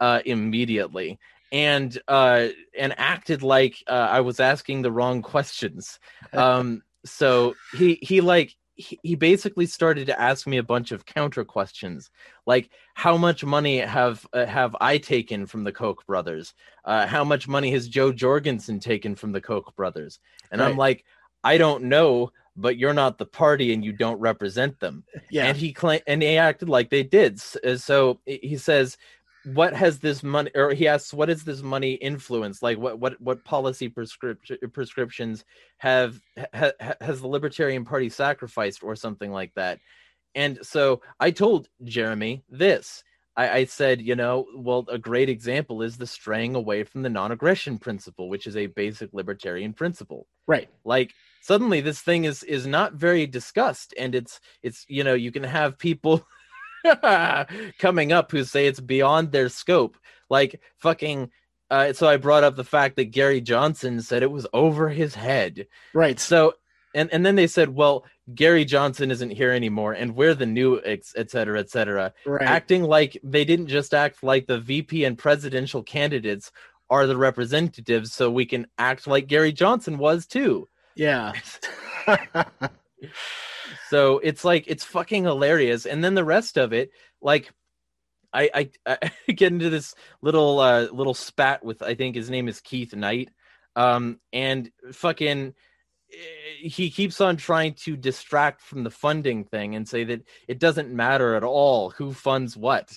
[0.00, 1.20] uh, immediately
[1.52, 5.98] and uh, and acted like uh, I was asking the wrong questions.
[6.32, 11.44] Um, so he he like he, basically started to ask me a bunch of counter
[11.44, 12.10] questions
[12.46, 16.54] like how much money have uh, have I taken from the Koch brothers?
[16.84, 20.20] Uh, how much money has Jo Jorgensen taken from the Koch brothers?
[20.50, 21.04] And I'm like,
[21.44, 25.04] I don't know, but you're not the party and you don't represent them.
[25.30, 25.46] Yeah.
[25.46, 27.40] And he claimed and he acted like they did.
[27.64, 28.96] Uh, So he says,
[29.44, 32.62] "What has this money?" Or he asks, "What is this money influence?
[32.62, 35.44] Like what what what policy prescription prescriptions
[35.78, 36.20] have
[36.54, 39.78] ha, ha- has the Libertarian Party sacrificed or something like that?"
[40.34, 43.04] And so I told Jeremy this.
[43.34, 47.08] I, I said, you know, well, a great example is the straying away from the
[47.08, 50.68] non-aggression principle, which is a basic libertarian principle right.
[50.84, 55.32] like suddenly this thing is is not very discussed and it's it's you know you
[55.32, 56.26] can have people
[57.78, 59.96] coming up who say it's beyond their scope
[60.30, 61.30] like fucking
[61.70, 65.14] uh, so i brought up the fact that gary johnson said it was over his
[65.14, 66.18] head Right.
[66.20, 66.54] so
[66.94, 70.80] and and then they said well gary johnson isn't here anymore and we're the new
[70.84, 72.42] ex- et cetera et cetera Right.
[72.42, 76.52] acting like they didn't just act like the vp and presidential candidates
[76.90, 81.32] are the representatives so we can act like gary johnson was too yeah.
[83.90, 87.50] so it's like it's fucking hilarious and then the rest of it like
[88.32, 92.48] i i, I get into this little uh little spat with i think his name
[92.48, 93.30] is keith knight
[93.76, 95.54] um and fucking
[96.12, 100.58] eh, he keeps on trying to distract from the funding thing and say that it
[100.58, 102.92] doesn't matter at all who funds what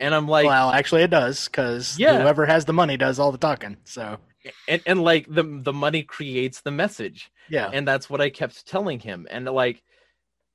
[0.00, 2.20] and i'm like well, actually, it does because Yeah.
[2.20, 3.76] whoever has the money does all the talking.
[3.84, 4.18] So
[4.66, 7.70] and, and like the the money creates the message yeah.
[7.72, 9.82] and that's what i kept telling him and like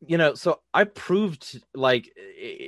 [0.08, 2.10] you know so i proved like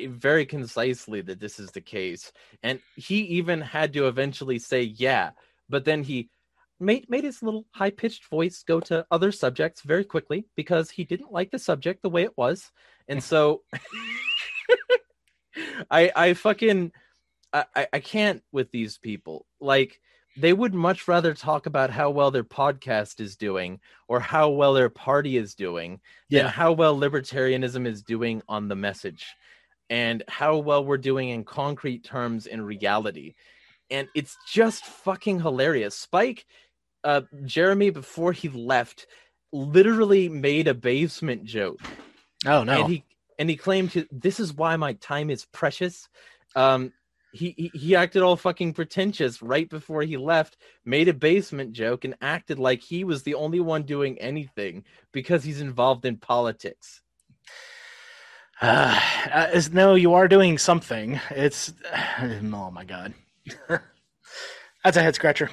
[0.10, 2.32] very concisely that this is the case
[2.64, 5.32] and he even had to eventually say yeah
[5.70, 6.30] but then he
[6.80, 11.04] made made his little high pitched voice go to other subjects very quickly because he
[11.04, 12.72] didn't like the subject the way it was
[13.08, 13.62] and so
[15.92, 16.92] i i fucking
[17.54, 19.46] I- I can't with these people.
[19.62, 20.02] Like
[20.38, 24.74] they would much rather talk about how well their podcast is doing or how well
[24.74, 26.50] their party is doing than Yeah.
[26.50, 29.28] how well libertarianism is doing on the message
[29.90, 33.36] and how well we're doing in concrete terms in reality.
[33.90, 35.96] And it's just fucking hilarious.
[35.96, 36.46] Spike,
[37.04, 39.06] uh, Jeremy, before he left,
[39.54, 41.80] literally made a basement joke
[42.46, 42.82] Oh no.
[42.82, 43.04] and he
[43.38, 46.08] and he claimed to, this is why my time is precious.
[46.56, 46.94] Um,
[47.36, 52.06] he, he he acted all fucking pretentious right before he left, made a basement joke,
[52.06, 57.02] and acted like he was the only one doing anything because he's involved in politics.
[58.62, 58.98] Uh,
[59.34, 61.20] uh, no, you are doing something.
[61.30, 61.74] It's
[62.22, 63.14] oh my god,
[64.84, 65.50] that's a head scratcher.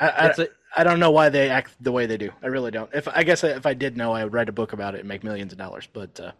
[0.00, 2.30] I, don't know why they act the way they do.
[2.42, 2.90] I really don't.
[2.92, 5.08] If I guess if I did know, I would write a book about it and
[5.08, 5.86] make millions of dollars.
[5.92, 6.32] But uh,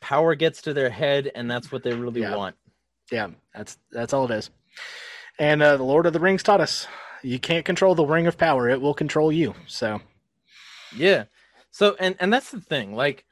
[0.00, 2.34] power gets to their head, and that's what they really Yeah.
[2.34, 2.56] want.
[3.12, 4.50] Yeah, that's that's all it is.
[5.38, 6.86] And uh, the Lord of the Rings taught us
[7.22, 9.54] you can't control the ring of power; it will control you.
[9.66, 10.00] So
[10.96, 11.24] Yeah.
[11.70, 12.94] So and and that's the thing.
[12.94, 13.24] Like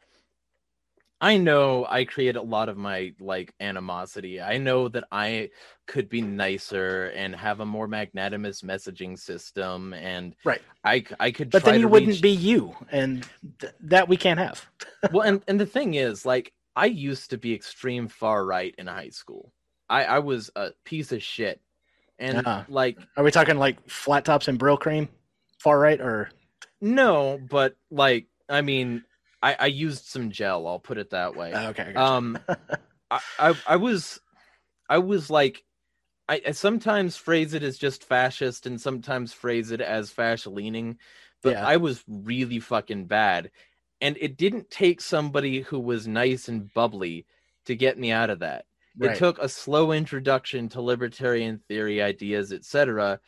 [1.21, 4.41] I know I create a lot of my like animosity.
[4.41, 5.51] I know that I
[5.87, 10.63] could be nicer and have a more magnanimous messaging system, and Right.
[10.83, 11.51] I I could.
[11.51, 14.67] But try then to you wouldn't reach- be you, and th- that we can't have.
[15.13, 18.87] well, and and the thing is, like, I used to be extreme far right in
[18.87, 19.53] high school.
[19.91, 21.61] I I was a piece of shit,
[22.19, 22.65] and Uh-uh.
[22.69, 25.09] like Are we talking like flat tops and Brylcreem,
[25.59, 26.31] far right, or
[26.81, 29.03] no, but like I mean,
[29.43, 30.67] I I used some gel.
[30.67, 31.53] I'll put it that way.
[31.55, 31.83] Oh, okay?
[31.89, 32.01] I gotcha.
[32.01, 32.39] um
[33.11, 34.21] I, I i was
[34.89, 35.65] i was like
[36.29, 40.99] I, I sometimes phrase it as just fascist and sometimes phrase it as fascist leaning
[41.43, 41.67] but Yeah.
[41.67, 43.51] i was really fucking bad
[44.01, 47.27] and it didn't take somebody who was nice and bubbly
[47.67, 48.65] to get me out of that
[48.99, 49.13] Right.
[49.13, 53.21] it took a slow introduction to libertarian theory ideas etc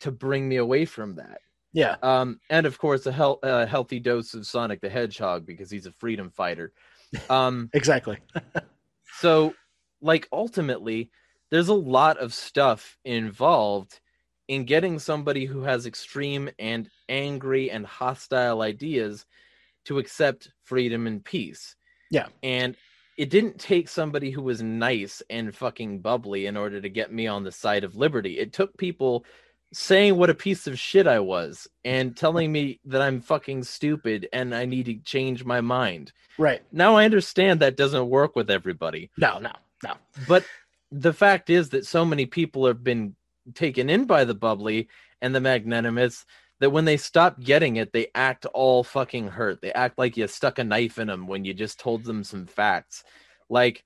[0.00, 1.38] to bring me away from that
[1.72, 5.70] yeah, um, and of course a, hel- a healthy dose of Sonic the Hedgehog because
[5.70, 6.72] he's a freedom fighter.
[7.30, 8.18] Um, exactly.
[9.18, 9.54] so,
[10.02, 11.10] like, ultimately,
[11.50, 14.00] there's a lot of stuff involved
[14.48, 19.24] in getting somebody who has extreme and angry and hostile ideas
[19.86, 21.74] to accept freedom and peace.
[22.10, 22.26] Yeah.
[22.42, 22.76] And
[23.16, 27.26] it didn't take somebody who was nice and fucking bubbly in order to get me
[27.26, 28.38] on the side of liberty.
[28.38, 29.24] It took people
[29.72, 34.28] saying what a piece of shit I was and telling me that I'm fucking stupid
[34.32, 36.12] and I need to change my mind.
[36.38, 36.62] Right.
[36.72, 39.10] Now I understand that doesn't work with everybody.
[39.16, 39.94] No, no, no.
[40.28, 40.44] But
[40.90, 43.16] the fact is that so many people have been
[43.54, 44.88] taken in by the bubbly
[45.20, 46.26] and the magnanimous
[46.62, 49.60] that when they stop getting it, they act all fucking hurt.
[49.60, 52.46] They act like you stuck a knife in them when you just told them some
[52.46, 53.02] facts.
[53.50, 53.82] Like,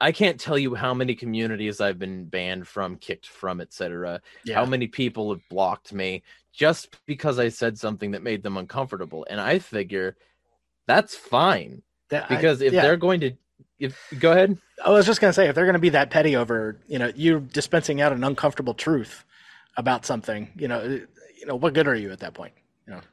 [0.00, 4.20] I can't tell you how many communities I've been banned from, kicked from, etc.
[4.44, 4.54] Yeah.
[4.54, 9.26] How many people have blocked me just because I said something that made them uncomfortable.
[9.28, 10.16] And I figure
[10.86, 12.82] that's fine That- I- because if yeah.
[12.82, 13.32] they're going to,
[13.80, 14.56] if go ahead.
[14.84, 17.40] I was just gonna say, if they're gonna be that petty over, you know, you
[17.40, 19.24] dispensing out an uncomfortable truth
[19.76, 21.00] about something, you know,
[21.44, 22.54] you know, what good are you at that point?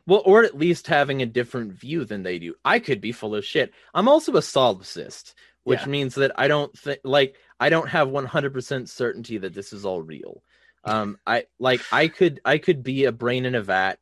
[0.06, 2.56] Well, or at least having a different view than they do.
[2.64, 3.74] I could be full of shit.
[3.94, 5.88] I'm also a solipsist, which Yeah.
[5.88, 10.02] means that I don't think like I don't have 100% certainty that this is all
[10.02, 10.44] real.
[10.86, 14.00] Um, I like I could I could be a brain in a vat,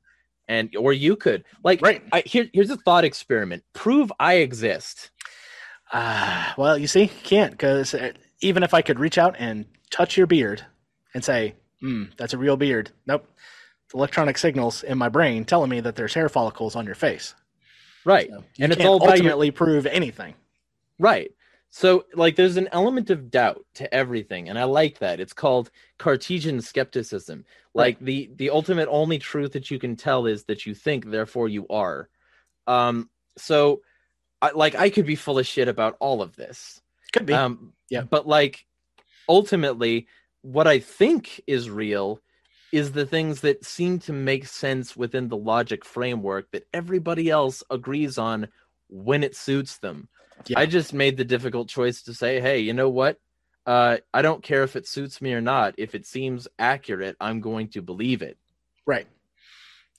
[0.47, 2.03] and or you could like Right.
[2.11, 3.63] I, here here's a thought experiment.
[3.73, 5.09] Prove I exist.
[5.91, 7.95] Ah, well, you see, can't because
[8.41, 10.65] even if I could reach out and touch your beard
[11.13, 13.27] and say, "Hmm, that's a real beard," nope,
[13.93, 17.33] electronic signals in my brain telling me that there's hair follicles on your face.
[18.05, 18.29] Right.
[18.29, 20.35] So you And it's all by your- ultimately prove anything.
[20.99, 21.31] Right.
[21.69, 25.19] So like there's an element of doubt to everything and I like that.
[25.19, 27.45] It's called Cartesian skepticism.
[27.75, 31.47] Like the the ultimate only truth that you can tell is that you think therefore
[31.47, 32.09] you are.
[32.65, 33.81] Um so
[34.41, 36.81] I, like I could be full of shit about all of this.
[37.13, 37.33] Could be.
[37.33, 38.01] Um yeah.
[38.01, 38.65] but like
[39.27, 40.07] ultimately
[40.41, 42.19] what I think is real
[42.71, 47.63] is the things that seem to make sense within the logic framework that everybody else
[47.69, 48.47] agrees on
[48.89, 50.07] when it suits them.
[50.47, 50.59] Yeah.
[50.59, 53.17] I just made the difficult choice to say, hey, you know what?
[53.65, 55.75] Uh, I don't care if it suits me or not.
[55.77, 58.37] If it seems accurate, I'm going to believe it.
[58.85, 59.07] Right.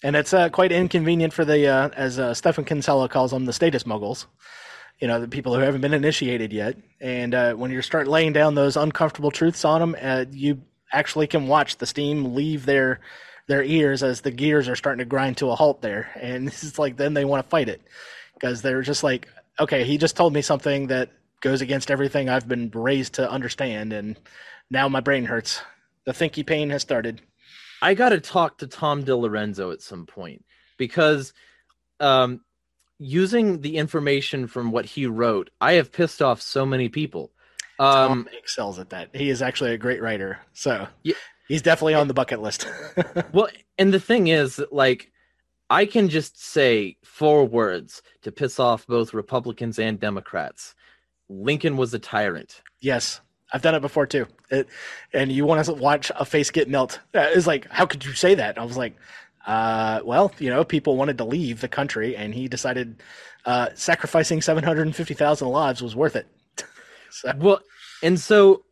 [0.03, 3.53] And it's uh, quite inconvenient for the, uh, as uh, Stephan Kinsella calls them, the
[3.53, 4.27] statist muggles.
[4.99, 6.77] You know, the people who haven't been initiated yet.
[7.01, 11.27] And uh, when you start laying down those uncomfortable truths on them, uh, you actually
[11.27, 13.01] can watch the steam leave their
[13.47, 16.09] their ears as the gears are starting to grind to a halt there.
[16.21, 17.83] And it's like then they want to fight it
[18.35, 22.49] because they're just like, okay, he just told me something that goes against everything I've
[22.49, 24.19] been raised to understand, and
[24.71, 25.61] now my brain hurts.
[26.05, 27.21] The thinky pain has started.
[27.83, 30.45] I got to talk to Tom DiLorenzo at some point
[30.77, 31.33] because
[31.99, 32.41] um,
[32.99, 37.33] using the information from what he wrote, I have pissed off so many people.
[37.81, 39.09] Um, Tom excels at that.
[39.15, 40.39] He is actually a great writer.
[40.53, 41.15] So Yeah.
[41.49, 42.69] he's definitely on the bucket list.
[43.33, 45.11] well, and the thing is, like,
[45.71, 50.75] I can just say four words to piss off both Republicans and Democrats.
[51.29, 52.61] Lincoln was a tyrant.
[52.81, 53.21] yes,
[53.53, 54.27] I've done it before too.
[54.51, 54.69] It,
[55.13, 57.01] and you want to watch a face get melt.
[57.15, 58.59] Uh, It's like, how could you say that?
[58.59, 58.95] I was like,
[59.47, 63.03] uh, well, you know, people wanted to leave the country, and he decided
[63.47, 66.27] uh, sacrificing 750,000 lives was worth it.
[67.11, 67.61] so, Well,
[68.03, 68.63] and so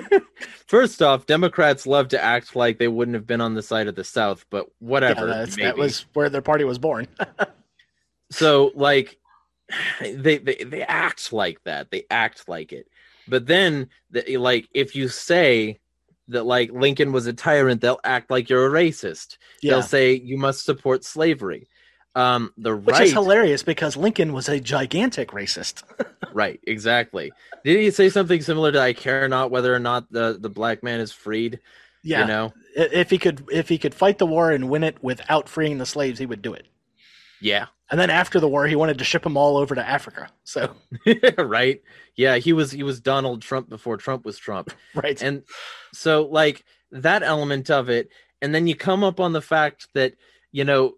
[0.66, 3.94] first off, Democrats love to act like they wouldn't have been on the side of
[3.94, 5.26] the South, but yeah, whatever.
[5.26, 7.06] that's, that was where their party was born.
[8.30, 9.18] so like
[10.00, 11.90] they, they they act like that.
[11.90, 12.88] They act like it.
[13.28, 15.78] But then the, like if you say
[16.28, 19.38] that like Lincoln was a tyrant, they'll act like you're a racist.
[19.62, 21.68] yeah, They'll say you must support slavery.
[22.16, 25.82] Um, the Which right, is hilarious because Lincoln was a gigantic racist.
[26.32, 27.30] right, exactly.
[27.62, 30.82] Did he say something similar to "I care not whether or not the the black
[30.82, 31.60] man is freed"?
[32.02, 32.20] yeah.
[32.22, 35.48] You know, If he could if he could fight the war and win it without
[35.48, 36.66] freeing the slaves, he would do it.
[37.40, 40.28] yeah, And then after the war, he wanted to ship them all over to Africa.
[40.44, 40.74] So,
[41.38, 41.82] right,
[42.16, 42.36] yeah.
[42.36, 44.72] He was he was Donald Trump before Trump was Trump.
[44.94, 45.20] right.
[45.22, 45.42] and
[45.92, 48.08] so like that element of it
[48.40, 50.14] and then you come up on the fact that
[50.52, 50.94] you know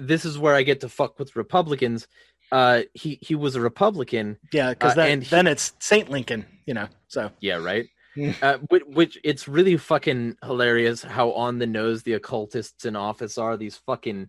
[0.00, 2.06] this is where i get to fuck with republicans.
[2.50, 4.36] Uh he he was a republican.
[4.52, 6.88] Yeah, because uh, then, he- then it's Saint Lincoln, you know.
[7.08, 7.86] So, yeah right?
[8.16, 8.34] Mm.
[8.42, 13.38] uh, which, which it's really fucking hilarious how on the nose the occultists in office
[13.38, 14.28] are these fucking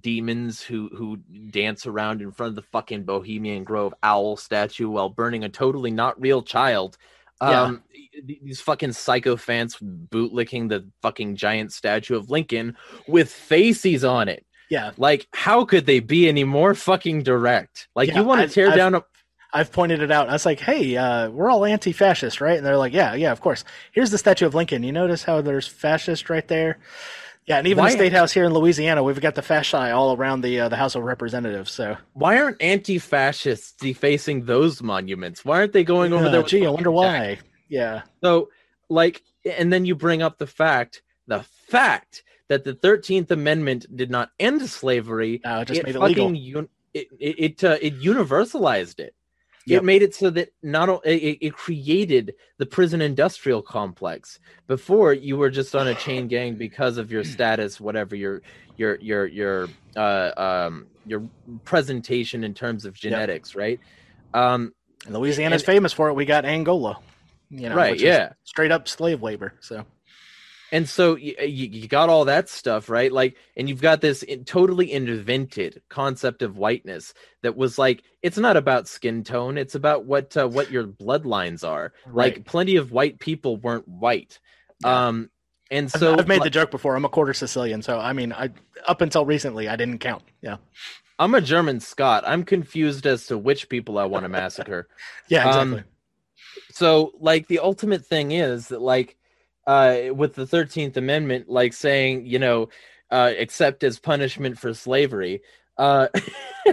[0.00, 1.18] demons who who
[1.50, 5.90] dance around in front of the fucking bohemian grove owl statue while burning a totally
[5.90, 6.96] not real child.
[7.42, 7.82] Um
[8.26, 9.76] th- these fucking psychophants
[10.08, 12.76] bootlicking the fucking giant statue of lincoln
[13.08, 18.08] with faces on it yeah, like how could they be any more fucking direct like
[18.08, 19.04] Yeah, you want to tear I've- down a
[19.52, 20.28] I've pointed it out.
[20.28, 22.56] I was like, hey, uh, we're all anti fascist, right?
[22.56, 23.64] And they're like, yeah, yeah, of course.
[23.90, 24.84] Here's the statue of Lincoln.
[24.84, 26.78] You notice how there's fascist right there?
[27.46, 30.14] Yeah, and even Why- the State House here in Louisiana, we've got the fasci all
[30.16, 31.72] around the uh, the House of Representatives.
[31.72, 36.64] So, why aren't anti-fascists defacing those monuments why aren't they going over Uh, there gee,
[36.64, 37.38] I wonder why.
[37.68, 38.50] Yeah, So,
[38.88, 44.10] like, and then you bring up the fact, the fact that the Thirteenth Amendment did
[44.10, 45.40] not end slavery.
[45.44, 46.26] no, it just it made it legal.
[46.26, 49.14] un- it it it, uh, it universalized it.
[49.66, 49.82] Yep.
[49.82, 54.40] It made it so that not o- it, it created the prison industrial complex.
[54.66, 58.42] Before you were just on a chain gang because of your status, whatever your
[58.76, 61.22] your your your uh um your
[61.64, 63.78] presentation in terms of genetics, right?
[64.34, 64.74] Um,
[65.06, 66.14] And Louisiana's and- famous for it.
[66.14, 66.98] We got Angola,
[67.50, 68.32] you know, right, is yeah.
[68.44, 69.54] straight up slave labor.
[69.60, 69.84] So,
[70.72, 74.22] and so you, you, you got all that stuff right like and you've got this
[74.22, 77.12] in, totally invented concept of whiteness
[77.42, 81.66] that was like it's not about skin tone it's about what uh, what your bloodlines
[81.66, 84.38] are like plenty of white people weren't white
[84.82, 85.08] Yeah.
[85.08, 85.30] um
[85.72, 86.96] and I've- so I've made the joke before.
[86.96, 88.50] I'm a quarter Sicilian, so I mean, I
[88.88, 90.24] up until recently, I didn't count.
[90.42, 90.56] Yeah,
[91.20, 94.88] i'm a german scot i'm confused as to which people i want to massacre
[95.28, 95.92] yeah, Um, exactly.
[96.72, 99.16] so like the ultimate thing is that like
[99.66, 102.68] uh with the 13th amendment like saying you know
[103.10, 105.42] uh except as punishment for slavery
[105.78, 106.08] uh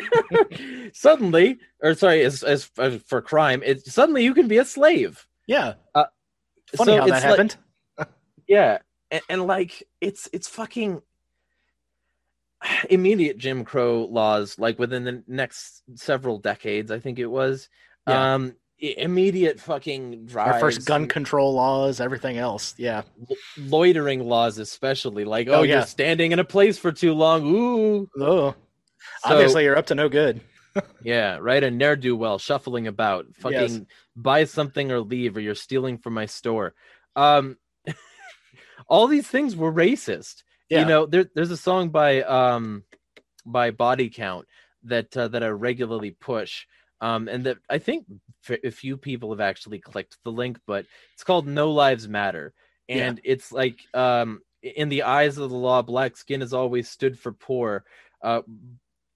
[0.94, 5.26] suddenly or sorry as, as as for crime it suddenly you can be a slave
[5.48, 6.04] yeah, uh,
[6.76, 7.56] funny so how that like- happened.
[8.48, 8.80] yeah
[9.12, 11.02] and, and like it's it's fucking
[12.90, 17.70] immediate jim crow laws like within the next several decades i think it was
[18.08, 18.34] Yeah.
[18.36, 22.76] um immediate fucking drives Our first gun control laws, everything else.
[22.78, 23.02] Yeah,
[23.58, 25.76] loitering laws especially like Oh, oh, yeah.
[25.78, 28.56] you're standing in a place for too long ooh oh, So,
[29.26, 30.42] obviously you're up to no good.
[31.02, 33.82] yeah right a ne'er-do-well shuffling about fucking Yes.
[34.16, 36.76] buy something or leave or you're stealing from my store
[37.16, 37.58] um
[38.88, 40.82] all these things were racist Yeah.
[40.82, 42.84] you know there, there's a song by um
[43.44, 44.46] by body count
[44.84, 46.66] that uh, that i regularly push
[47.02, 48.06] um and that i think
[48.64, 52.54] a few people have actually clicked the link but it's called no lives matter
[52.88, 53.10] Yeah.
[53.10, 57.18] and it's like um in the eyes of the law black skin has always stood
[57.20, 57.84] for poor
[58.24, 58.42] uh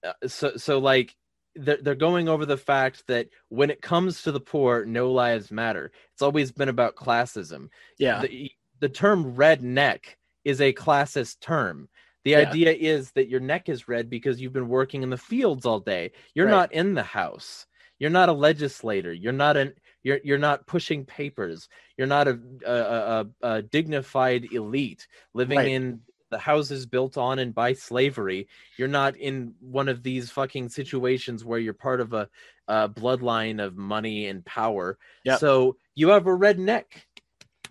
[0.04, 1.14] uh, so so like
[1.54, 5.50] they're, they're going over the fact that when it comes to the poor no lives
[5.50, 7.68] matter it's always been about classism
[7.98, 11.88] Yeah, the, the term redneck is a classist term.
[12.24, 12.48] The Yeah.
[12.48, 15.80] idea is that your neck is red because you've been working in the fields all
[15.80, 16.12] day.
[16.34, 16.50] You're Right.
[16.50, 17.66] not in the house.
[18.02, 19.12] You're not a legislator.
[19.12, 21.68] You're not an you're you're not pushing papers.
[21.96, 22.36] You're not a
[22.66, 25.68] a, a, a dignified elite living Right.
[25.68, 28.48] in the houses built on and by slavery.
[28.76, 32.28] You're not in one of these fucking situations where you're part of a,
[32.66, 34.98] a bloodline of money and power.
[35.24, 35.38] Yep.
[35.38, 36.86] So you have a redneck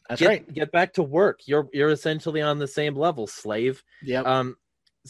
[0.08, 0.54] that's get, right.
[0.54, 4.26] get back to work you're you're essentially on the same level slave Yep.
[4.26, 4.58] um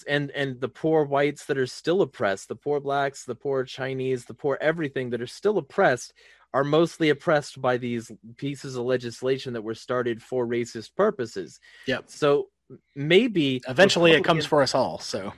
[0.08, 4.26] and and the poor whites that are still oppressed the poor blacks the poor chinese
[4.26, 6.14] the poor everything that are still oppressed
[6.54, 12.00] are mostly oppressed by these pieces of legislation that were started for racist purposes yeah
[12.06, 12.48] so
[12.96, 14.98] maybe Eventually, it comes for us all.
[15.00, 15.34] So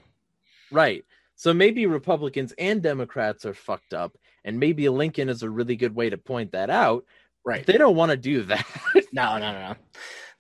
[0.72, 1.04] right
[1.36, 5.96] so maybe republicans and democrats are fucked up and maybe lincoln is a really good
[5.96, 7.06] way to point that out
[7.44, 7.66] right.
[7.66, 8.66] they don't want to do that
[9.14, 9.76] No, no, no, no.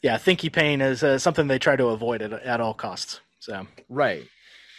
[0.02, 3.22] Yeah, thinky pain is uh, something they try to avoid at, at all costs.
[3.44, 4.26] So Right.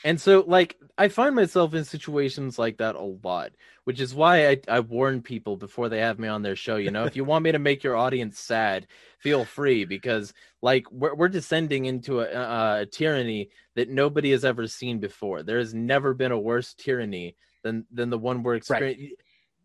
[0.05, 3.53] And so, like, I find myself in situations like that a lot,
[3.85, 6.77] which is why I, I warn people before they have me on their show.
[6.77, 8.87] You know, if you want me to make your audience sad,
[9.19, 14.67] feel free because, like, we're, we're descending into a, a tyranny that nobody has ever
[14.67, 15.43] seen before.
[15.43, 19.13] There has never been a worse tyranny than than the one we're experiencing.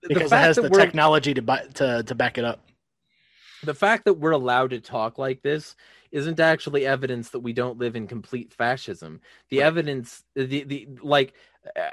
[0.07, 2.65] Because it has the technology to, buy, to to back it up.
[3.63, 5.75] The fact that we're allowed to talk like this
[6.11, 9.21] isn't actually evidence that we don't live in complete fascism.
[9.49, 9.65] The right.
[9.65, 11.33] evidence, the the like,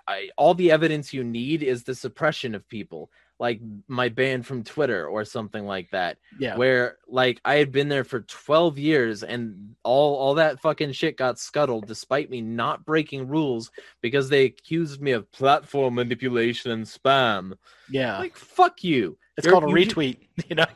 [0.07, 4.65] I, all the evidence you need is the suppression of people, like my ban from
[4.65, 6.19] Twitter or something like that.
[6.39, 10.93] Yeah, where like I had been there for twelve years and all all that fucking
[10.93, 16.71] shit got scuttled, despite me not breaking rules because they accused me of platform manipulation
[16.71, 17.55] and spam.
[17.91, 19.19] Yeah, like fuck you.
[19.37, 20.19] It's You're, called a retweet.
[20.49, 20.67] You know.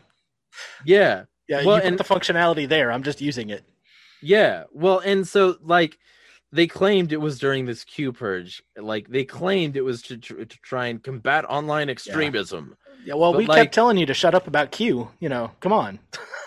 [0.85, 2.93] Yeah, yeah, well, you and, put the functionality there.
[2.93, 3.65] I'm just using it.
[4.23, 4.65] Yeah.
[4.73, 5.99] Well, and so like
[6.53, 8.63] they claimed it was during this Q purge.
[8.77, 12.77] Like they claimed it was to, to, to try and combat online extremism.
[12.87, 15.09] Yeah, yeah well, but we like, kept telling you to shut up about Q.
[15.19, 15.99] You know, come on.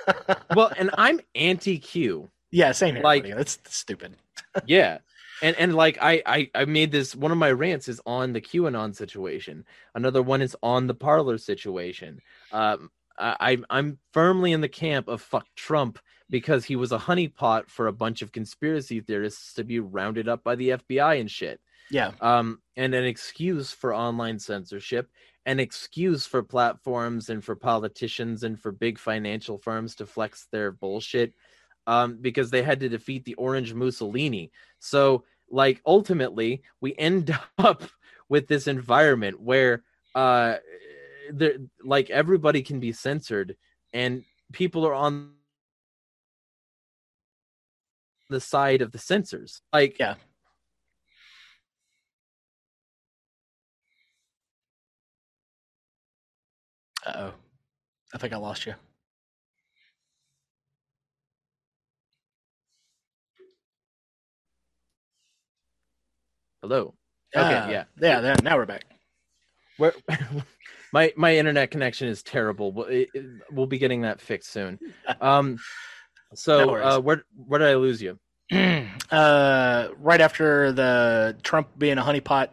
[0.56, 2.30] well, and I'm anti Q.
[2.52, 3.04] Yeah, same here.
[3.04, 4.16] Like that's stupid.
[4.66, 5.00] yeah.
[5.42, 8.40] And and like I, I I made this one of my rants is on the
[8.40, 9.66] QAnon situation.
[9.96, 12.22] Another one is on the Parler situation.
[12.54, 16.00] Um, I, I'm firmly in the camp of fuck Trump
[16.30, 20.44] because he was a honeypot for a bunch of conspiracy theorists to be rounded up
[20.44, 21.60] by the FBI and shit.
[21.92, 22.12] Yeah.
[22.22, 25.10] Um, and an excuse for online censorship,
[25.46, 30.72] an excuse for platforms and for politicians and for big financial firms to flex their
[30.72, 31.34] bullshit,
[31.86, 34.52] um, because they had to defeat the Orange Mussolini.
[34.80, 37.84] So, like, ultimately, we end up
[38.30, 39.84] with this environment where
[40.16, 40.56] uh
[41.32, 43.56] there like everybody can be censored
[43.94, 45.34] and people are on
[48.30, 50.16] the side of the censors like yeah.
[57.06, 57.34] Uh-oh.
[58.14, 58.76] I think i lost you.
[66.62, 66.94] Hello?
[67.36, 67.84] Okay ah, yeah.
[68.00, 68.86] yeah now we're back.
[69.78, 69.94] Where
[70.94, 72.72] my my internet connection is terrible.
[72.72, 73.10] We'll, it,
[73.52, 74.80] we'll be getting that fixed soon.
[75.20, 75.58] Um,
[76.36, 78.20] so no uh, where where did I lose you?
[79.12, 82.50] uh, right after the Trump being a honeypot,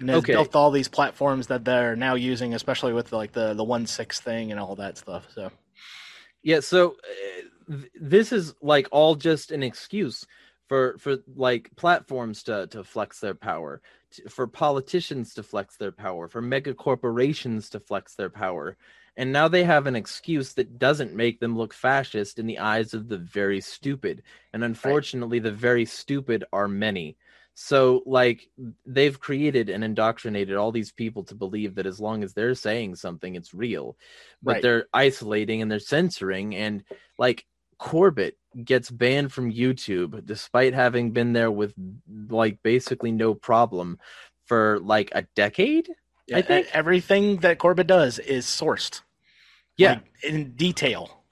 [0.00, 0.32] and okay.
[0.32, 4.20] built all these platforms that they're now using, especially with like the the one six
[4.20, 5.26] thing and all that stuff.
[5.34, 5.50] So,
[6.42, 6.60] yeah.
[6.60, 10.26] So uh, th- this is like all just an excuse
[10.68, 13.80] for for like platforms to to flex their power
[14.28, 18.76] for politicians to flex their power, for mega corporations to flex their power.
[19.16, 22.92] And now they have an excuse that doesn't make them look fascist in the eyes
[22.92, 24.22] of the very stupid.
[24.52, 25.44] And unfortunately, right.
[25.44, 27.16] the very stupid are many.
[27.54, 28.50] So, like,
[28.84, 32.96] they've created and indoctrinated all these people to believe that as long as they're saying
[32.96, 33.96] something, it's real.
[34.42, 34.62] But right.
[34.62, 36.54] they're isolating and they're censoring.
[36.54, 36.84] And,
[37.18, 37.46] like,
[37.78, 41.74] Corbett gets banned from YouTube despite having been there with
[42.28, 43.98] like basically no problem
[44.46, 45.88] for like a decade.
[46.26, 49.02] Yeah, I think everything that Corbett does is sourced.
[49.76, 51.22] Yeah, like, in detail.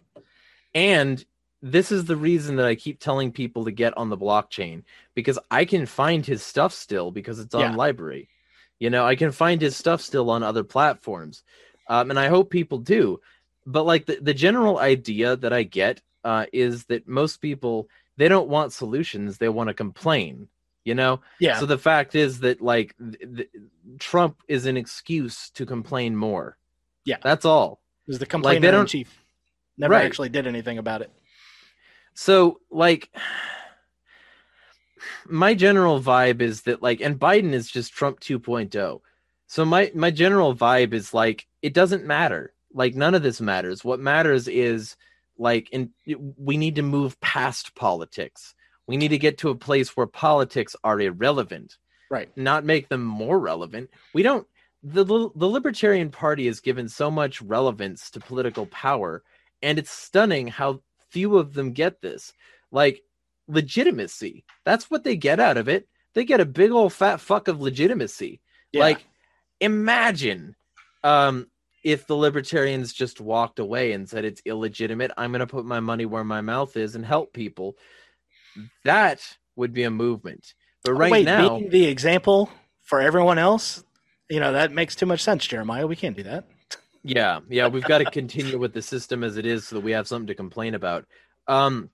[0.74, 1.24] And
[1.62, 4.82] this is the reason that I keep telling people to get on the blockchain
[5.14, 7.74] because I can find his stuff still because it's on yeah.
[7.74, 8.28] LBRY.
[8.78, 11.42] You know, I can find his stuff still on other platforms.
[11.88, 13.20] Um, and I hope people do.
[13.64, 18.28] But like the, the general idea that I get uh, is that most people they
[18.28, 20.48] don't want solutions; they want to complain.
[20.84, 21.20] You know.
[21.40, 21.58] Yeah.
[21.58, 23.50] So the fact is that like th- th-
[23.98, 26.58] Trump is an excuse to complain more.
[27.04, 27.16] Yeah.
[27.22, 27.80] That's all.
[28.06, 29.24] Is the complainer like, in chief.
[29.78, 30.04] Never right.
[30.04, 31.10] actually did anything about it.
[32.14, 33.10] So like
[35.26, 39.00] my general vibe is that like and Biden is just Trump 2.0.
[39.46, 42.52] So my my general vibe is like it doesn't matter.
[42.72, 43.84] Like none of this matters.
[43.84, 44.96] What matters is
[45.38, 45.90] like in
[46.36, 48.54] we need to move past politics.
[48.86, 51.76] We need to get to a place where politics are irrelevant
[52.10, 52.28] right.
[52.36, 53.90] not make them more relevant.
[54.12, 54.46] We don't
[54.82, 59.22] the the libertarian party has given so much relevance to political power
[59.62, 62.32] and it's stunning how few of them get this.
[62.70, 63.02] Like
[63.46, 65.88] legitimacy that's what they get out of it.
[66.14, 68.40] They get a big old fat fuck of legitimacy.
[68.72, 68.80] Yeah.
[68.80, 69.04] like
[69.60, 70.56] imagine
[71.02, 71.46] um
[71.84, 75.80] if the libertarians just walked away and said it's illegitimate, I'm going to put my
[75.80, 77.76] money where my mouth is and help people,
[78.84, 79.20] that
[79.54, 80.54] would be a movement.
[80.82, 82.50] But right Wait, now, being the example
[82.82, 83.84] for everyone else,
[84.30, 85.86] you know, that makes too much sense, Jeremiah.
[85.86, 86.46] We can't do that.
[87.02, 89.92] Yeah, yeah, we've got to continue with the system as it is so that we
[89.92, 91.04] have something to complain about.
[91.46, 91.90] Um,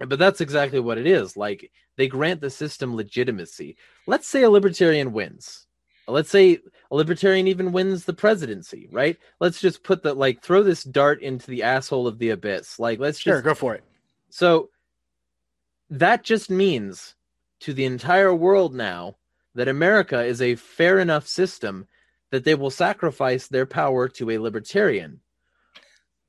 [0.00, 1.36] But that's exactly what it is.
[1.36, 3.76] Like they grant the system legitimacy.
[4.06, 5.66] Let's say a libertarian wins.
[6.08, 6.58] Let's say
[6.90, 9.16] a libertarian even wins the presidency, right?
[9.40, 12.78] Let's just put the like throw this dart into the asshole of the abyss.
[12.78, 13.84] Like let's Sure, just go for it.
[14.30, 14.70] so
[15.90, 17.14] that just means
[17.60, 19.16] to the entire world now
[19.54, 21.86] that America is a fair enough system
[22.30, 25.20] that they will sacrifice their power to a libertarian.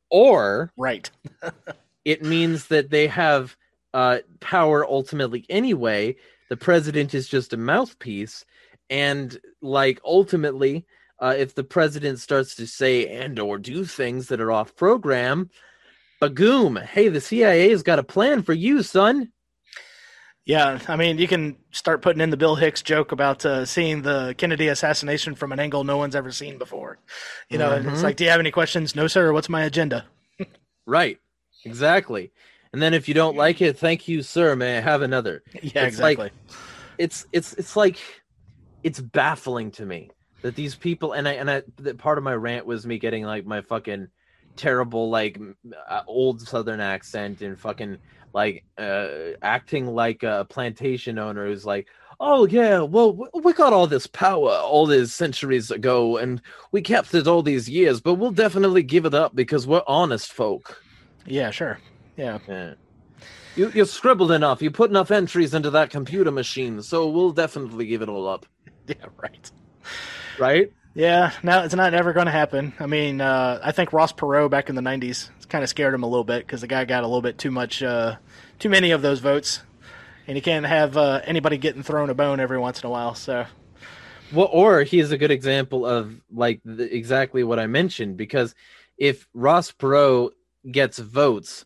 [0.10, 1.10] Or Right.
[2.06, 3.56] it means that they have
[3.94, 6.16] uh, power ultimately anyway.
[6.50, 8.46] The president is just a mouthpiece.
[8.90, 10.86] And like ultimately,
[11.20, 15.50] uh, if the president starts to say and or do things that are off program,
[16.22, 19.32] bagoom, hey, the CIA's got a plan for you, son.
[20.46, 24.02] Yeah, I mean, you can start putting in the Bill Hicks joke about uh, seeing
[24.02, 26.98] the Kennedy assassination from an angle no one's ever seen before.
[27.50, 28.96] You know, and it's like, do you have any questions?
[28.96, 29.32] No, sir.
[29.32, 30.06] What's my agenda?
[30.88, 31.20] Right.
[31.66, 32.32] Exactly.
[32.74, 34.56] And then if you don't like it, thank you, sir.
[34.56, 35.44] May I have another?
[35.62, 36.32] Yeah, It's like- exactly.
[36.98, 38.00] It's it's it's like
[38.84, 40.10] it's baffling to me
[40.42, 43.24] that these people and I and I that part of my rant was me getting
[43.24, 44.08] like my fucking
[44.56, 45.40] terrible like
[45.88, 47.98] uh, old southern accent and fucking
[48.34, 49.08] like uh
[49.42, 51.88] acting like a plantation owner who's like
[52.20, 57.14] oh yeah well we got all this power all these centuries ago and we kept
[57.16, 60.82] it all these years but we'll definitely give it up because we're honest folk
[61.30, 61.80] yeah, sure.
[62.18, 62.40] Yeah.
[62.48, 62.74] Yeah.
[63.56, 64.62] You you scribbled enough.
[64.62, 68.46] You put enough entries into that computer machine, so we'll definitely give it all up.
[69.00, 69.52] Yeah, right.
[70.40, 70.72] Right?
[70.96, 72.74] Yeah, no, it's not ever going to happen.
[72.80, 76.04] I mean, uh, I think Ross Perot back in the '90s kind of scared him
[76.04, 78.16] a little bit because the guy got a little bit too much, uh,
[78.58, 79.62] too many of those votes,
[80.28, 83.14] and you can't have uh, anybody getting thrown a bone every once in a while.
[83.14, 83.46] So,
[84.34, 88.56] Well, or he is a good example of like the, exactly what I mentioned because
[88.98, 90.32] if Ross Perot
[90.70, 91.66] gets votes,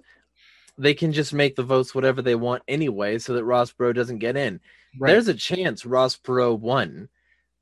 [0.78, 4.19] they can just make the votes whatever they want anyway, so that Ross Perot doesn't
[4.19, 4.59] get in.
[4.99, 7.09] There's a chance Ross Perot won,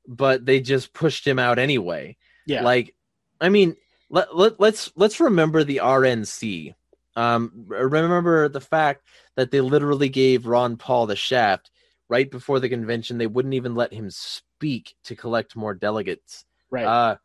[0.06, 2.16] but they just pushed him out anyway.
[2.46, 2.94] yeah, like
[3.40, 3.76] i mean
[4.10, 6.74] let, let, let's let's remember the rnc
[7.16, 11.70] um remember the fact that they literally gave ron paul the shaft
[12.12, 13.16] right before the convention.
[13.16, 16.44] They wouldn't even let him speak to collect more delegates.
[16.70, 16.84] Right.
[16.84, 17.16] uh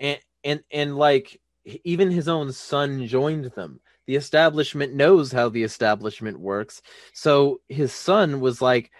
[0.00, 1.40] and and and like
[1.84, 3.80] even his own son joined them.
[4.08, 6.82] The establishment knows how the establishment works.
[7.12, 8.90] So his son was like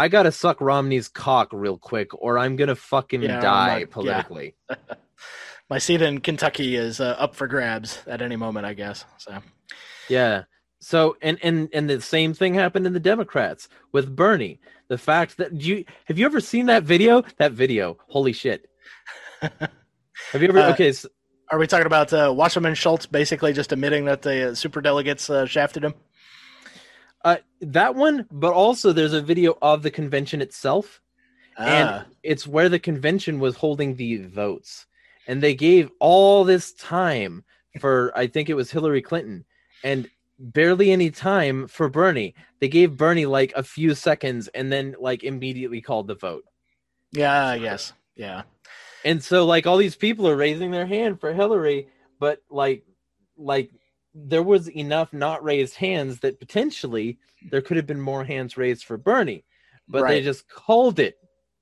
[0.00, 3.86] i gotta suck romney's cock real quick or i'm gonna fucking Yeah, die not- yeah.
[3.90, 4.54] politically
[5.70, 9.04] My seat in Kentucky is uh, up for grabs at any moment, I guess.
[9.18, 9.38] So,
[10.08, 10.42] Yeah.
[10.80, 14.58] So and and and the same thing happened in the Democrats with Bernie.
[14.88, 17.22] The fact that do you have you ever seen that video?
[17.36, 18.68] That video, holy shit!
[19.40, 20.58] Have you ever?
[20.58, 21.08] Uh, okay, so,
[21.52, 25.30] are we talking about uh, Wasserman Schultz basically just admitting that the uh, super delegates
[25.30, 25.94] uh, shafted him?
[27.24, 31.00] Uh, that one, but also there's a video of the convention itself,
[31.58, 34.86] Ah, and it's where the convention was holding the votes,
[35.26, 37.44] and they gave all this time
[37.78, 39.44] for I think it was Hillary Clinton,
[39.84, 40.08] and
[40.38, 42.34] barely any time for Bernie.
[42.60, 46.44] They gave Bernie like a few seconds, and then like immediately called the vote.
[47.12, 48.42] yeah, yes, yeah,
[49.04, 52.84] and so like all these people are raising their hand for Hillary, but like
[53.36, 53.70] like
[54.14, 57.18] there was enough not raised hands that potentially
[57.50, 59.44] there could have been more hands raised for Bernie,
[59.88, 61.16] but they just called it.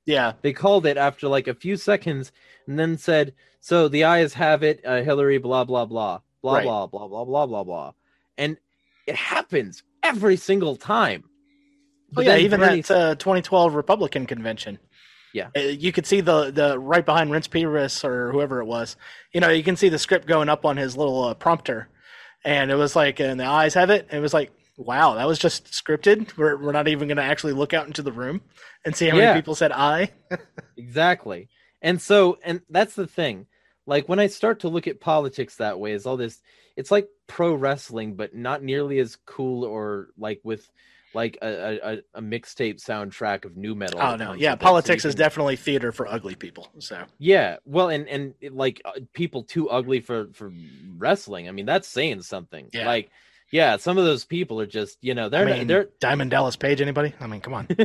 [0.06, 2.32] yeah, They called it after like a few seconds,
[2.66, 6.64] and then said, "So the eyes have it, uh, Hillary." Blah blah blah blah Right.
[6.64, 7.92] blah blah blah blah blah blah,
[8.36, 8.56] and
[9.06, 11.24] it happens every single time.
[12.16, 14.78] Oh yeah, even Bernie- that uh, 2012 Republican convention.
[15.34, 15.50] Yeah.
[15.54, 18.96] Uh, you could see the the right behind Reince Priebus or whoever it was.
[19.34, 21.88] You know, you can see the script going up on his little uh, prompter,
[22.48, 24.06] and it was like, and the eyes have it.
[24.08, 26.36] And it was like, wow, that was just scripted.
[26.36, 28.40] We're we're not even going to actually look out into the room
[28.84, 29.26] and see how Yeah.
[29.26, 30.12] many people said I.
[30.76, 31.48] Exactly.
[31.82, 33.46] And so, and that's the thing.
[33.86, 36.40] Like when I start to look at politics that way, is all this.
[36.76, 40.70] It's like pro wrestling, but not nearly as cool or like with
[41.14, 44.00] like a a, a mixtape soundtrack of nu metal.
[44.00, 46.68] Oh no, yeah, it, so politics is can- definitely theater for ugly people.
[46.78, 50.52] So Yeah, well, and and like uh, people too ugly for for
[50.96, 51.48] wrestling.
[51.48, 52.68] I mean, that's saying something.
[52.72, 52.86] Yeah.
[52.86, 53.10] Like,
[53.50, 56.56] yeah, some of those people are just you know they're I mean, they're Diamond Dallas
[56.56, 56.80] Page.
[56.80, 57.14] Anybody?
[57.20, 57.68] I mean, come on.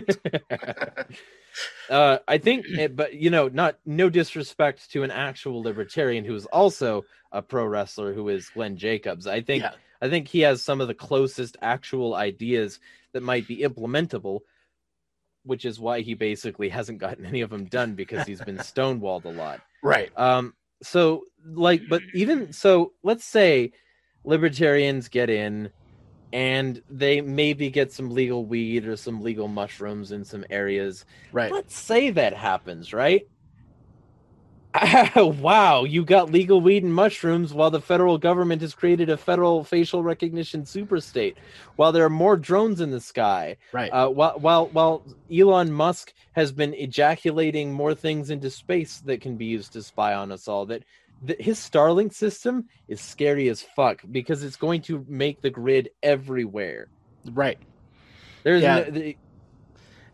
[1.90, 6.36] uh, I think, eh, but you know, not no disrespect to an actual libertarian who
[6.36, 9.28] is also a pro wrestler, who is Glenn Jacobs.
[9.28, 9.72] I think, Yeah.
[10.02, 12.80] I think he has some of the closest actual ideas
[13.14, 14.42] that might be implementable,
[15.44, 19.26] which is why he basically hasn't gotten any of them done because he's been stonewalled
[19.26, 19.62] a lot.
[19.82, 20.12] Right.
[20.18, 23.72] Um, so like, but even so, let's say
[24.24, 25.70] libertarians get in
[26.32, 31.06] and they maybe get some legal weed or some legal mushrooms in some areas.
[31.32, 31.52] Right.
[31.52, 33.28] Let's say that happens, right?
[35.16, 39.64] wow, you got legal weed and mushrooms while the federal government has created a federal
[39.64, 41.36] facial recognition superstate.
[41.76, 43.90] While there are more drones in the sky, Right.
[43.92, 49.38] uh, while while while Elon Musk has been ejaculating more things into space that can
[49.38, 50.84] be used to spy on us all, that,
[51.22, 55.90] that his Starlink system is scary as fuck because it's going to make the grid
[56.02, 56.90] everywhere.
[57.32, 57.60] right.
[58.44, 58.76] There's Yeah.
[58.78, 59.18] no, the,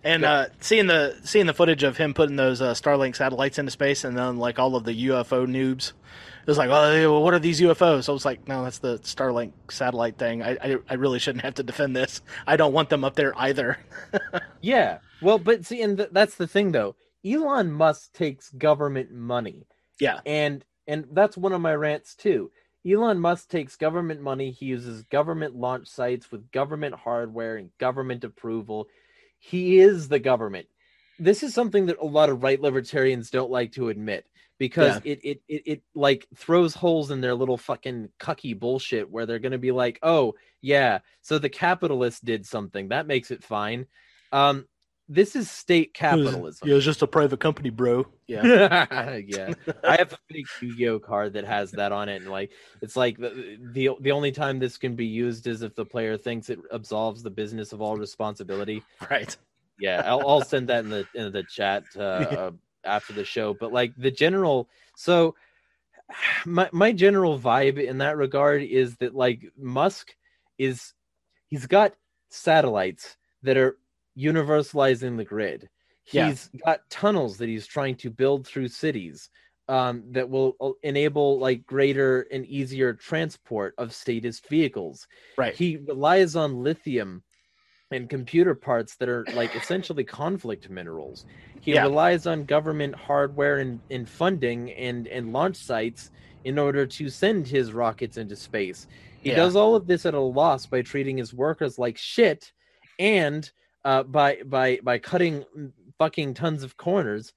[0.04, 0.32] And Yeah.
[0.32, 4.04] uh, seeing the seeing the footage of him putting those uh, Starlink satellites into space,
[4.04, 7.60] and then like all of the UFO noobs, it was like, well, what are these
[7.60, 8.08] UFOs?
[8.08, 10.42] I was like, no, that's the Starlink satellite thing.
[10.42, 12.22] I, I I really shouldn't have to defend this.
[12.48, 13.78] I don't want them up there either.
[14.62, 15.00] yeah.
[15.22, 16.96] Well, but see, and th- that's the thing though.
[17.26, 19.68] Elon Musk takes government money.
[20.00, 20.22] Yeah.
[20.26, 22.52] and and that's one of my rants too.
[22.90, 24.52] Elon Musk takes government money.
[24.52, 28.88] He uses government launch sites with government hardware and government approval.
[29.40, 30.68] He is the government.
[31.18, 34.26] This is something that a lot of right libertarians don't like to admit
[34.58, 39.26] because it, it it it like throws holes in their little fucking cucky bullshit where
[39.26, 42.90] they're going to be like, "Oh, yeah, so the capitalist did something.
[42.90, 43.88] That makes it fine."
[44.32, 44.68] Um
[45.10, 46.70] this is state capitalism.
[46.70, 48.06] It was just a private company, bro.
[48.28, 48.86] Yeah.
[49.28, 49.54] yeah.
[49.84, 52.52] I have a big Yu-Gi-Oh card that has that on it, and like
[52.82, 56.16] it's like the, the the only time this can be used is if the player
[56.16, 58.84] thinks it absolves the business of all responsibility.
[59.10, 59.36] right.
[59.80, 62.52] Yeah, I'll, I'll send that in the in the chat uh, uh,
[62.84, 63.56] after the show.
[63.60, 65.36] But like the general, so
[66.46, 70.16] my my general vibe in that regard is that like Musk
[70.60, 70.94] is
[71.48, 71.96] he's got
[72.30, 73.78] satellites that are
[74.20, 75.70] universalizing the grid.
[76.12, 76.28] Yeah.
[76.30, 79.30] He's got tunnels that he's trying to build through cities
[79.68, 85.08] um, that will uh, enable like greater and easier transport of statist vehicles.
[85.38, 85.54] Right.
[85.54, 87.24] He relies on lithium
[87.92, 91.26] and computer parts that are like essentially conflict minerals.
[91.62, 91.84] He Yeah.
[91.84, 96.10] relies on government hardware and, and funding and, and launch sites
[96.44, 98.88] in order to send his rockets into space.
[99.22, 99.36] He Yeah.
[99.36, 102.52] does all of this at a loss by treating his workers like shit
[102.98, 103.52] and
[103.86, 105.46] uh, by by by cutting
[105.98, 107.34] fucking tons of corners.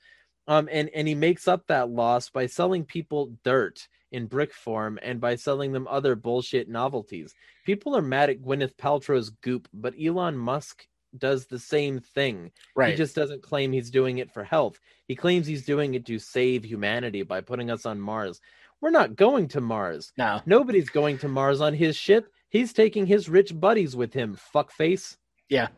[0.48, 4.98] Um, and and he makes up that loss by selling people dirt in brick form
[5.02, 7.34] and by selling them other bullshit novelties.
[7.64, 10.86] People are mad at Gwyneth Paltrow's goop, but Elon Musk
[11.16, 12.50] does the same thing.
[12.74, 12.90] Right.
[12.90, 14.80] He just doesn't claim he's doing it for health.
[15.06, 18.40] He claims he's doing it to save humanity by putting us on Mars.
[18.80, 20.12] We're not going to Mars.
[20.18, 20.40] no.
[20.44, 22.32] Nobody's going to Mars on his ship.
[22.48, 24.36] He's taking his rich buddies with him.
[24.54, 25.16] Fuckface.
[25.48, 25.68] Yeah.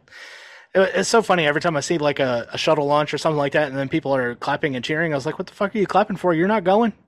[0.75, 3.39] It- It's so funny every time I see like a, a shuttle launch or something
[3.39, 5.13] like that, and then people are clapping and cheering.
[5.13, 6.35] I was like, "What the fuck are you clapping for?
[6.35, 6.93] You're not going."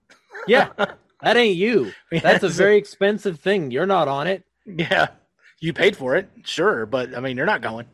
[0.49, 0.69] Yeah,
[1.23, 1.93] that ain't you.
[2.13, 3.71] That's a very expensive thing.
[3.73, 4.45] You're not on it.
[4.65, 5.09] yeah.
[5.59, 7.87] You paid for it, sure, but I mean, you're not going.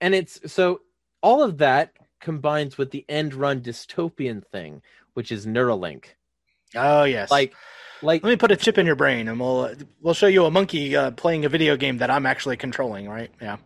[0.00, 0.80] And it's so
[1.22, 4.80] all of that combines with the end run dystopian thing,
[5.14, 6.04] which is Neuralink.
[6.74, 7.30] Oh yes.
[7.30, 7.52] Like,
[8.00, 10.50] like let me put a chip in your brain, and we'll we'll show you a
[10.50, 13.06] monkey uh, playing a video game that I'm actually controlling.
[13.08, 13.30] Right?
[13.42, 13.56] Yeah.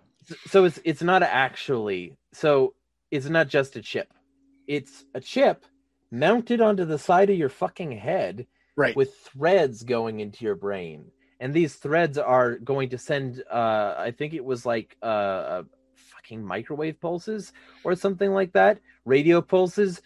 [0.47, 2.75] So it's it's not actually so
[3.11, 4.13] it's not just a chip.
[4.67, 5.65] It's a chip
[6.11, 8.47] mounted onto the side of your fucking head
[8.77, 8.97] Right.
[8.97, 11.13] with threads going into your brain.
[11.39, 15.63] And these threads are going to send uh I think it was like uh, uh
[15.95, 17.53] fucking microwave pulses
[17.85, 20.01] or something like that, radio pulses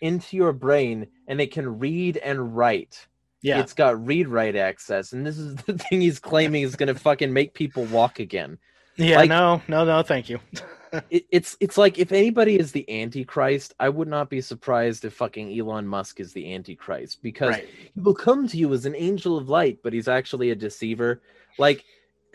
[0.00, 3.06] into your brain and it can read and write.
[3.42, 3.58] yeah.
[3.60, 6.98] It's got read write access and this is the thing he's claiming is going to
[6.98, 8.58] fucking make people walk again.
[8.96, 9.16] Yeah.
[9.16, 9.62] like- no.
[9.68, 9.84] No.
[9.84, 10.02] No.
[10.02, 10.40] Thank you.
[11.10, 15.12] it, it's it's like if anybody is the antichrist i would not be surprised if
[15.12, 17.68] fucking elon musk is the antichrist because Right.
[17.94, 21.20] he will come to you as an angel of light but he's actually a deceiver
[21.58, 21.84] like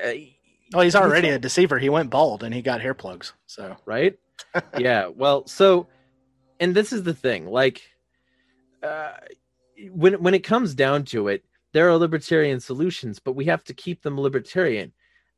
[0.04, 0.12] uh,
[0.74, 1.80] Well, he's already a deceiver.
[1.80, 3.32] He went bald and he got hair plugs.
[3.48, 4.20] So right
[4.78, 5.88] yeah well so
[6.60, 7.82] and this is the thing like
[8.84, 9.12] uh
[9.92, 13.74] when when it comes down to it there are libertarian solutions but we have to
[13.74, 14.92] keep them libertarian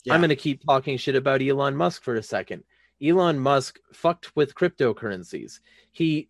[0.03, 0.13] Yeah.
[0.13, 2.63] i'm going to keep talking shit about elon musk for a second
[3.01, 5.59] elon musk fucked with cryptocurrencies
[5.91, 6.27] he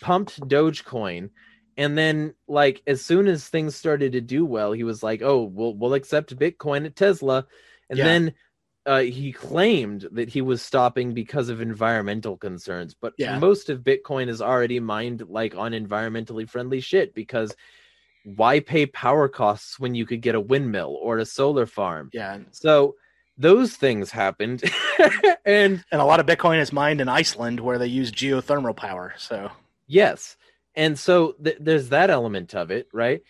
[0.00, 1.30] pumped dogecoin
[1.76, 5.42] and then like as soon as things started to do well he was like oh
[5.44, 7.46] we'll we'll accept bitcoin at tesla
[7.90, 8.04] and Yeah.
[8.04, 8.34] then
[8.86, 13.38] uh, he claimed that he was stopping because of environmental concerns, but Yeah.
[13.38, 17.56] most of Bitcoin is already mined like on environmentally friendly shit because
[18.24, 22.10] why pay power costs when you could get a windmill or a solar farm?
[22.12, 22.40] yeah.
[22.50, 22.96] So
[23.36, 24.62] those things happened,
[25.44, 29.14] and And a lot of Bitcoin is mined in Iceland where they use geothermal power.
[29.18, 29.50] So
[29.86, 30.36] yes,
[30.74, 33.22] and so th- there's that element of it, right?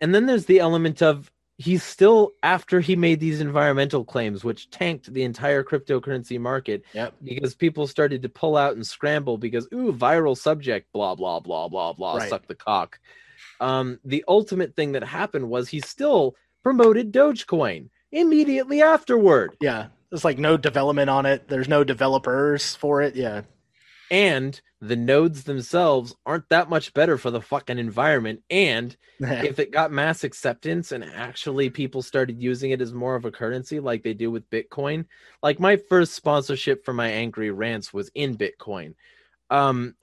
[0.00, 4.68] And then there's the element of he's still after he made these environmental claims which
[4.70, 7.14] tanked the entire cryptocurrency market Yep.
[7.22, 11.68] because people started to pull out and scramble because ooh viral subject blah blah blah
[11.68, 12.28] blah blah Right.
[12.28, 12.98] suck the cock
[13.60, 16.34] um the ultimate thing that happened was he still
[16.64, 19.86] promoted dogecoin immediately afterward Yeah.
[20.10, 21.48] There's like no development on it.
[21.48, 23.16] There's no developers for it.
[23.16, 23.42] Yeah.
[24.10, 29.72] and the nodes themselves aren't that much better for the fucking environment and if it
[29.72, 34.02] got mass acceptance and actually people started using it as more of a currency like
[34.02, 35.06] they do with bitcoin
[35.42, 38.94] like my first sponsorship for my angry rants was in bitcoin
[39.54, 39.94] um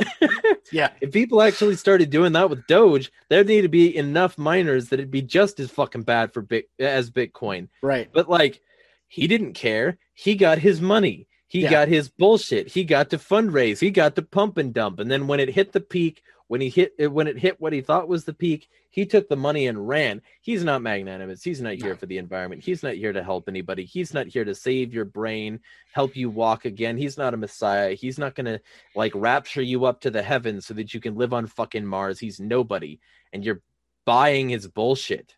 [0.71, 0.89] yeah.
[1.01, 4.99] if people actually started doing that with doge there'd need to be enough miners that
[4.99, 8.09] it'd be just as fucking bad for bit as bitcoin Right.
[8.13, 8.61] but like
[9.07, 11.71] he didn't care he got his money he Yeah.
[11.71, 15.27] got his bullshit he got to fundraise he got to pump and dump and then
[15.27, 18.25] when it hit the peak when he hit when it hit what he thought was
[18.25, 22.07] the peak he took the money and ran he's not magnanimous he's not here for
[22.07, 25.61] the environment he's not here to help anybody he's not here to save your brain
[25.93, 28.59] help you walk again he's not a messiah he's not gonna
[28.97, 32.19] like rapture you up to the heavens so that you can live on fucking mars
[32.19, 32.99] he's nobody
[33.31, 33.61] and you're
[34.05, 35.37] buying his bullshit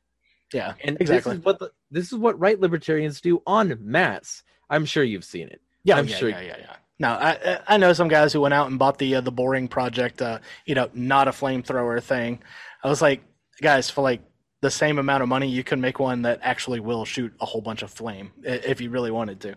[0.51, 0.73] Yeah.
[0.83, 1.33] and Exactly.
[1.33, 4.41] this is what the, this is what right libertarians do on mass.
[4.67, 5.61] I'm sure you've seen it.
[5.83, 6.75] Yeah, I'm yeah, sure- yeah, yeah, yeah.
[6.99, 9.67] No, I I- know some guys who went out and bought the uh, the boring
[9.67, 12.39] project, uh, you know, not a flamethrower thing.
[12.83, 13.23] I was like,
[13.61, 14.21] guys, for like
[14.61, 17.61] the same amount of money, you can make one that actually will shoot a whole
[17.61, 19.55] bunch of flame if you really wanted to.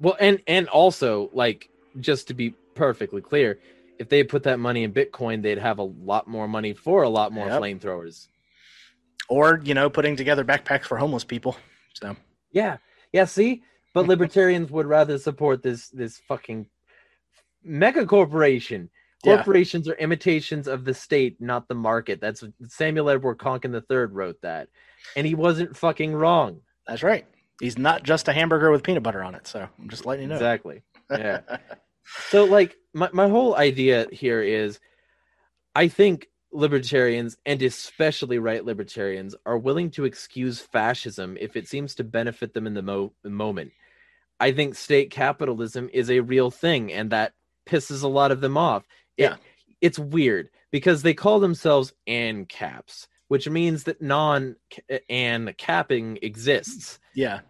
[0.00, 3.58] Well, and and also like just to be perfectly clear,
[3.98, 7.08] if they put that money in Bitcoin, they'd have a lot more money for a
[7.08, 7.60] lot more Yep.
[7.62, 8.26] flamethrowers.
[9.28, 11.56] Or you know, putting together backpacks for homeless people.
[11.94, 12.16] So
[12.50, 12.78] Yeah,
[13.12, 13.24] yeah.
[13.26, 13.62] See,
[13.94, 16.66] but libertarians would rather support this this fucking
[17.62, 18.90] mega corporation.
[19.24, 19.36] Yeah.
[19.36, 22.20] Corporations are imitations of the state, not the market.
[22.20, 24.68] That's Samuel Edward Konkin III wrote that,
[25.16, 26.60] and he wasn't fucking wrong.
[26.86, 27.26] that's right.
[27.60, 29.46] He's not just a hamburger with peanut butter on it.
[29.46, 30.34] So I'm just letting you know.
[30.34, 30.82] Exactly.
[31.08, 31.42] Yeah.
[32.30, 34.80] so like my, my whole idea here is
[35.76, 41.94] I think libertarians and especially right libertarians are willing to excuse fascism if it seems
[41.94, 43.70] to benefit them in the mo- moment.
[44.42, 47.32] I think state capitalism is a real thing and that
[47.66, 48.84] pisses a lot of them off.
[49.16, 49.36] It- Yeah.
[49.80, 54.56] it's weird because they call themselves ANCAPs, which means that non
[54.88, 56.98] eh, and capping exists.
[57.14, 57.40] yeah.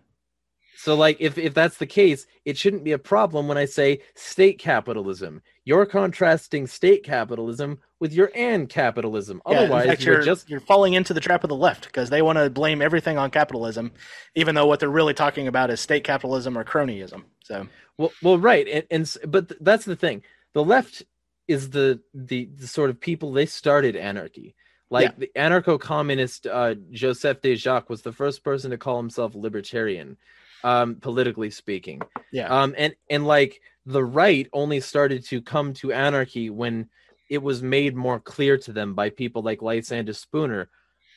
[0.83, 4.01] So, like, if, if that's the case, it shouldn't be a problem when I say
[4.17, 5.41] state capitalism.
[5.65, 9.41] You're contrasting state capitalism with your and capitalism.
[9.49, 12.11] Yeah, Otherwise, fact, you're you're just you're falling into the trap of the left because
[12.11, 13.93] they want to blame everything on capitalism,
[14.35, 17.23] even though what they're really talking about is state capitalism or cronyism.
[17.45, 20.25] So well, well, right, and, and but th- that's the thing.
[20.53, 21.05] The left
[21.47, 24.57] is the, the the sort of people they started anarchy.
[24.91, 25.13] Like Yeah.
[25.19, 30.17] the anarcho-communist uh, Joseph Déjacque was the first person to call himself libertarian,
[30.65, 32.01] um, politically speaking.
[32.33, 36.89] yeah, um and and like the right only started to come to anarchy when
[37.29, 40.69] it was made more clear to them by people like lysander spooner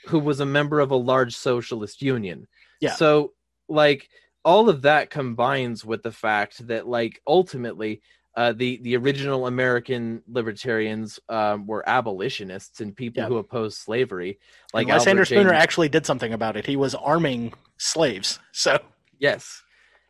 [0.07, 2.47] who was a member of a large socialist union
[2.81, 2.93] Yeah.
[2.95, 3.33] so
[3.67, 4.09] like
[4.43, 8.01] all of that combines with the fact that like ultimately
[8.37, 13.29] uh, the the original American libertarians um, were abolitionists and people Yeah.
[13.29, 14.39] who opposed slavery.
[14.73, 16.65] like Like Lysander Spooner actually did something about it.
[16.65, 18.39] He was arming slaves.
[18.51, 18.77] So
[19.19, 19.63] Yes.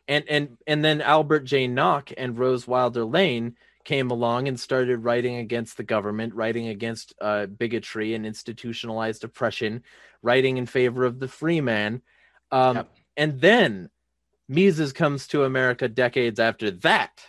[0.08, 1.66] And and and then Albert J.
[1.66, 7.14] Nock and Rose Wilder Lane came along and started writing against the government, writing against
[7.20, 9.82] uh, bigotry and institutionalized oppression,
[10.22, 12.02] writing in favor of the free man.
[12.50, 12.90] Um, Yep.
[13.16, 13.90] And then
[14.48, 17.20] Mises comes to America decades after that.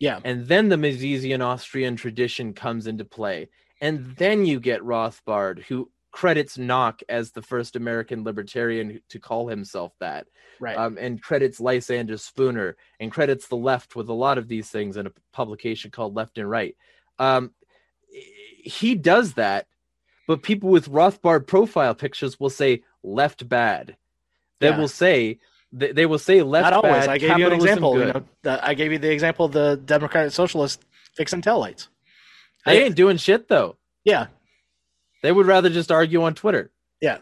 [0.00, 3.48] yeah, And then the Misesian Austrian tradition comes into play.
[3.80, 9.48] And then you get Rothbard, who credits Nock as the first American libertarian to call
[9.48, 10.26] himself that
[10.58, 10.74] right.
[10.74, 14.96] um, and credits Lysander Spooner and credits the left with a lot of these things
[14.96, 16.74] in a publication called Left and Right.
[17.18, 17.50] Um,
[18.08, 19.66] he does that,
[20.26, 23.98] but people with Rothbard profile pictures will say left bad.
[24.60, 24.78] They Yeah.
[24.78, 25.38] will say
[25.70, 27.04] they, they will say left Not always.
[27.04, 27.10] bad.
[27.10, 27.98] I gave you an example.
[27.98, 30.82] You know, the, I gave you the example of the Democratic Socialist
[31.14, 31.90] fixing tail lights.
[32.64, 33.76] They ain't doing shit though.
[34.02, 34.28] Yeah,
[35.22, 36.70] They would rather just argue on Twitter.
[37.00, 37.18] yeah,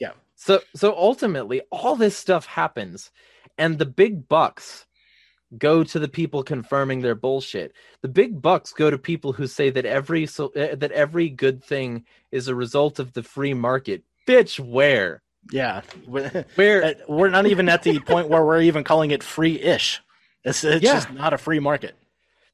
[0.00, 0.12] yeah.
[0.36, 3.10] So so ultimately all this stuff happens
[3.58, 4.86] and the big bucks
[5.58, 7.74] go to the people confirming their bullshit.
[8.00, 11.62] The big bucks go to people who say that every so uh, that every good
[11.62, 14.02] thing is a result of the free market.
[14.26, 15.22] Bitch, where?
[15.50, 20.00] Yeah, we're Where we're not even at the point where we're even calling it free-ish.
[20.44, 20.94] It's, it's Yeah.
[20.94, 21.94] just not a free market.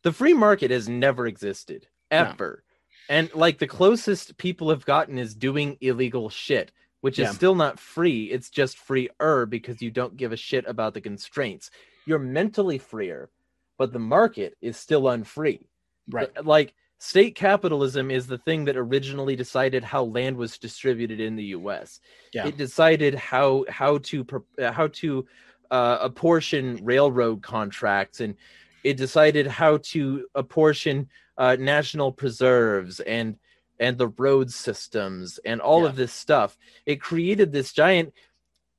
[0.03, 2.65] the free market has never existed ever.
[3.09, 6.73] And like the closest people have gotten is doing illegal shit.
[7.01, 7.31] which Yeah.
[7.31, 8.25] is still not free.
[8.25, 11.71] It's just freer because you don't give a shit about the constraints.
[12.07, 13.31] You're mentally freer,
[13.79, 15.69] but the market is still unfree.
[16.11, 16.29] Right.
[16.45, 21.45] Like state capitalism is the thing that originally decided how land was distributed in the
[21.59, 22.01] U.S.
[22.35, 22.49] Yeah.
[22.49, 24.27] It decided how how to
[24.61, 25.25] uh, how to
[25.71, 28.35] uh, apportion railroad contracts, and
[28.83, 31.09] it decided how to apportion
[31.39, 33.37] uh, national preserves and
[33.81, 35.89] and the road systems and all Yeah.
[35.91, 36.59] of this stuff.
[36.85, 38.13] It created this giant.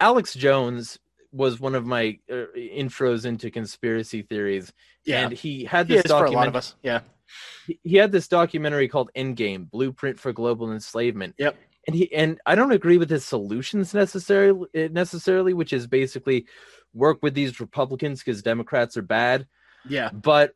[0.02, 1.00] Alex Jones
[1.32, 4.74] was one of my uh, intros into conspiracy theories,
[5.06, 5.22] Yeah.
[5.24, 6.76] and he had He this is for a lot of us.
[6.84, 7.02] Yeah.
[7.68, 11.36] he- he had this documentary called Endgame: Blueprint for Global Enslavement.
[11.38, 11.56] Yep.
[11.88, 16.46] And he and I don't agree with his solutions necessarily necessarily, which is basically
[16.94, 19.48] work with these Republicans because Democrats are bad.
[19.88, 20.10] Yeah.
[20.12, 20.56] But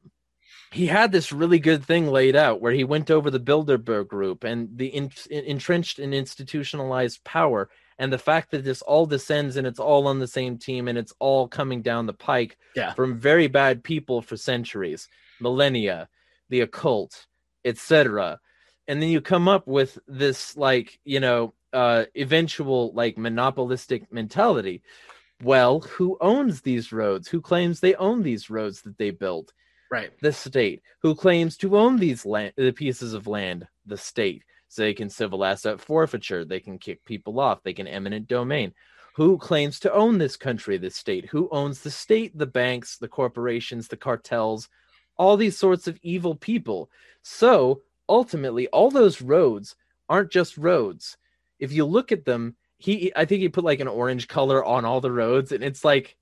[0.73, 4.43] he had this really good thing laid out where he went over the Bilderberg group
[4.43, 7.69] and the in, entrenched and institutionalized power
[7.99, 10.97] and the fact that this all descends and it's all on the same team and
[10.97, 12.93] it's all coming down the pike Yeah.
[12.93, 15.07] from very bad people for centuries,
[15.39, 16.09] millennia,
[16.49, 17.27] the occult,
[17.63, 18.39] etc.
[18.87, 24.81] And then you come up with this like, you know, uh eventual like monopolistic mentality.
[25.41, 27.27] Well, who owns these roads?
[27.27, 29.53] Who claims they own these roads that they built?
[29.93, 30.11] Right.
[30.21, 34.43] the state who claims to own these land the pieces of land the state.
[34.67, 38.73] So they can civil asset forfeiture they can kick people off they can eminent domain.
[39.17, 41.27] Who claims to own this country this state?
[41.27, 44.67] Who owns the state the banks the corporations the cartels?
[45.15, 46.89] All these sorts of evil people.
[47.21, 49.75] So ultimately all those roads
[50.09, 51.17] aren't just roads.
[51.59, 54.83] If you look at them he i think he put like an orange color on
[54.83, 56.17] all the roads and it's like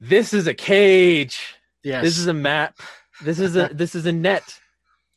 [0.00, 2.02] this is a cage Yes.
[2.02, 2.80] this is a map.
[3.22, 4.58] This is a this is a net.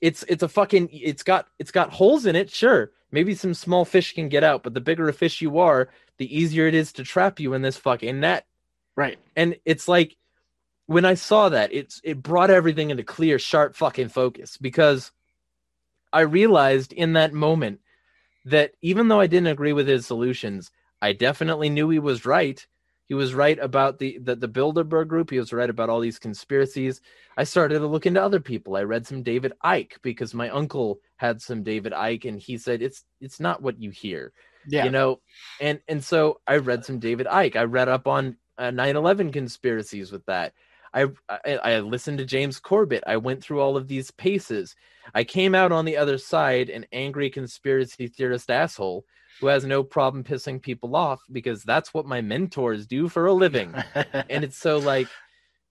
[0.01, 2.51] It's it's a fucking it's got it's got holes in it.
[2.51, 5.89] Sure, maybe some small fish can get out, but the bigger a fish you are,
[6.18, 8.45] the easier it is to trap you in this fucking net.
[8.95, 9.18] right.
[9.36, 10.15] And it's like
[10.86, 15.11] when I saw that, it's it brought everything into clear, sharp fucking focus because
[16.13, 17.80] I realized in that moment
[18.45, 22.65] that even though I didn't agree with his solutions, I definitely knew he was right.
[23.08, 25.32] He was right about the, the the Bilderberg group.
[25.32, 27.01] He was right about all these conspiracies.
[27.38, 28.76] I started to look into other people.
[28.76, 32.82] I read some David Icke because my uncle had some David Icke, and he said
[32.82, 34.34] it's it's not what you hear
[34.68, 34.84] Yeah.
[34.86, 35.22] you know
[35.62, 40.12] and and so i read some david icke i read up on uh, 9-11 conspiracies
[40.12, 40.51] with that
[40.93, 44.76] I, I i listened to james corbett i went through all of these paces
[45.16, 49.05] i came out on the other side an angry conspiracy theorist asshole
[49.39, 53.33] who has no problem pissing people off because that's what my mentors do for a
[53.33, 53.73] living.
[54.29, 55.07] And it's so like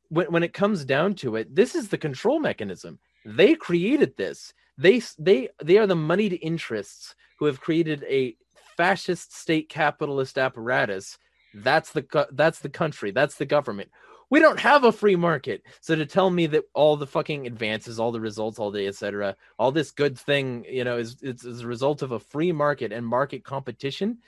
[0.08, 2.98] when, when it comes down to it this is the control mechanism.
[3.24, 4.54] They created this.
[4.78, 8.36] They they they are the moneyed interests who have created a
[8.76, 11.18] fascist state capitalist apparatus.
[11.54, 13.10] That's the that's the country.
[13.10, 13.90] That's the government
[14.30, 17.98] we don't have a free market so to tell me that all the fucking advances
[18.00, 21.60] all the results all the etc all this good thing you know is, it's is
[21.60, 24.18] a result of a free market and market competition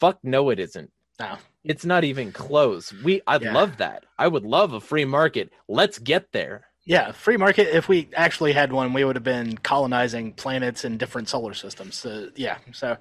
[0.00, 0.90] fuck no it isn't
[1.20, 1.36] No.
[1.64, 2.92] it's not even close.
[3.04, 3.52] We I'd Yeah.
[3.54, 4.04] love that.
[4.18, 5.50] I would love a free market.
[5.66, 6.66] Let's get there.
[6.86, 7.68] Yeah, free market.
[7.76, 11.96] If we actually had one, we would have been colonizing planets in different solar systems.
[11.96, 12.96] So, yeah, so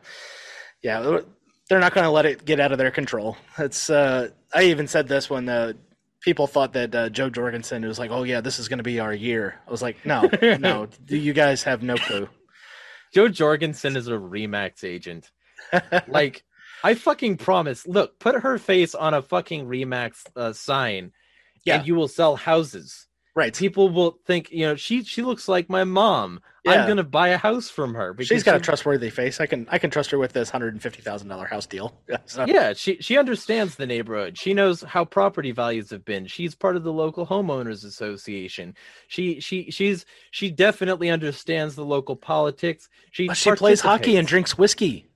[0.84, 1.20] yeah,
[1.70, 3.38] they're not going to let it get out of their control.
[3.58, 3.90] It's.
[3.90, 5.74] Uh, I even said this when uh,
[6.28, 9.00] people thought that uh, Jo Jorgensen was like, "Oh yeah, this is going to be
[9.00, 12.28] our year." I was like, "No, no, you guys have no clue."
[13.14, 15.32] Jo Jorgensen is a Remax agent.
[16.10, 16.44] Like
[16.84, 17.88] I fucking promise.
[17.88, 21.14] Look, put her face on a fucking Remax uh, sign,
[21.64, 21.78] Yeah.
[21.80, 23.08] and you will sell houses.
[23.34, 23.56] right.
[23.56, 26.42] People will think, you know, she she looks like my mom.
[26.68, 26.82] Yeah.
[26.84, 29.40] I'm gonna buy a house from her because She's got a trustworthy face.
[29.40, 31.94] I can I can trust her with this hundred and fifty thousand dollar house deal.
[32.10, 36.26] Yeah, so- yeah she she understands the neighborhood she knows how property values have been
[36.28, 38.76] she's part of the local homeowners association
[39.08, 44.28] she she she's she definitely understands the local politics she But she plays hockey and
[44.28, 45.08] drinks whiskey.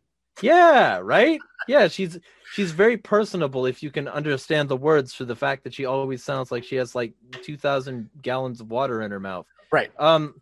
[0.42, 2.18] yeah right yeah she's
[2.54, 6.24] she's very personable if you can understand the words for the fact that she always
[6.24, 9.92] sounds like she has like 2000 gallons of water in her mouth Right.
[10.00, 10.36] um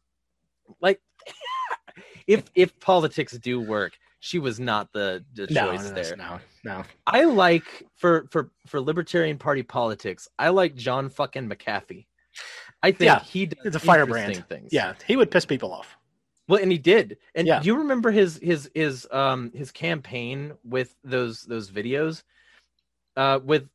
[0.82, 1.02] like
[2.28, 6.40] if if politics do work she was not the, the No, choice no, there no,
[6.64, 6.84] no.
[7.08, 10.28] I like for for for libertarian party politics.
[10.38, 12.06] I like John fucking McAfee.
[12.84, 14.46] I think Yeah, he does It's a firebrand.
[14.48, 14.74] things.
[14.74, 15.98] Yeah, he would piss people off.
[16.48, 17.18] well, and he did.
[17.36, 17.62] And Yeah.
[17.62, 22.24] do you remember his his his um his campaign with those those videos?
[23.16, 23.68] Uh, with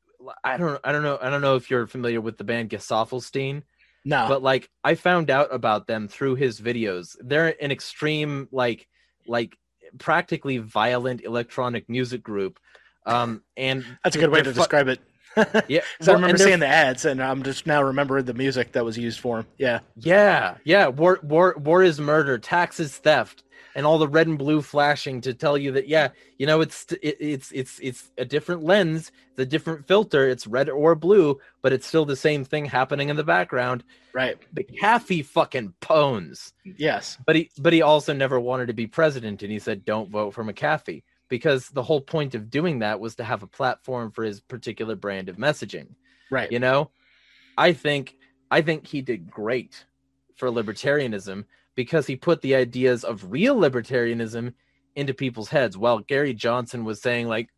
[0.43, 3.63] I don't I don't know I don't know if you're familiar with the band Gesaffelstein,
[4.05, 7.17] No, but like I found out about them through his videos.
[7.21, 8.87] They're an extreme like
[9.27, 9.57] like
[9.99, 12.59] practically violent electronic music group.
[13.07, 15.01] Um, and That's a good way to fu- describe it.
[15.69, 18.85] Yeah, I well, remember seeing the ads, and I'm just now remembering the music that
[18.85, 19.47] was used for him.
[19.59, 20.87] Yeah, Yeah, yeah.
[20.87, 22.39] War, war, war is murder.
[22.39, 23.43] Tax is theft,
[23.75, 26.09] and all the red and blue flashing to tell you that yeah,
[26.39, 30.29] you know it's it, it's it's it's a different lens, it's a different filter.
[30.29, 33.85] It's red or blue, but it's still the same thing happening in the background.
[34.13, 34.39] right.
[34.55, 39.51] McAfee fucking pones, Yes, but he but he also never wanted to be president, and
[39.51, 43.25] he said don't vote for McAfee because the whole point of doing that was to
[43.25, 45.89] have a platform for his particular brand of messaging
[46.31, 46.53] right.
[46.53, 46.91] you know
[47.57, 48.17] i think
[48.51, 49.85] i think he did great
[50.37, 51.45] for libertarianism
[51.75, 54.53] because he put the ideas of real libertarianism
[54.97, 57.49] into people's heads while gary johnson was saying like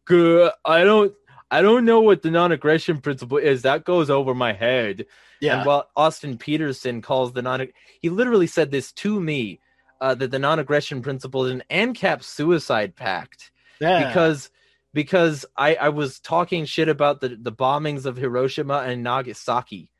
[0.64, 1.12] i don't
[1.50, 3.62] i don't know what the non-aggression principle is.
[3.62, 5.06] That goes over my head.
[5.40, 7.68] Yeah, and while austin petersen calls the non
[8.00, 9.60] he literally said this to me
[10.00, 13.50] uh, that the non-aggression principle is an ancap suicide pact.
[13.80, 14.06] Yeah.
[14.06, 14.50] because
[14.92, 19.90] because I, I was talking shit about the, the bombings of Hiroshima and Nagasaki,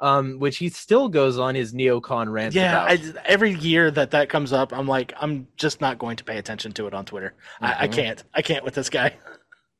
[0.00, 2.54] um, which he still goes on his neocon rant.
[2.54, 3.16] yeah, about.
[3.16, 6.38] I, every year that that comes up, I'm like, I'm just not going to pay
[6.38, 7.34] attention to it on Twitter.
[7.60, 7.92] I, I Mhm.
[7.92, 8.24] can't.
[8.34, 9.16] I can't with this guy.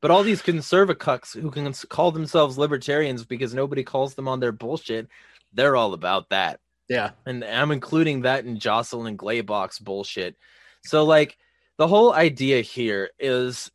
[0.01, 4.53] But all these conservacucks who can call themselves libertarians because nobody calls them on their
[4.53, 5.09] bullshit,
[5.51, 6.61] they're all about that.
[6.87, 10.37] Yeah, And I'm including that in Jocelyn Glaybach's bullshit.
[10.85, 11.37] So like
[11.77, 13.69] the whole idea here is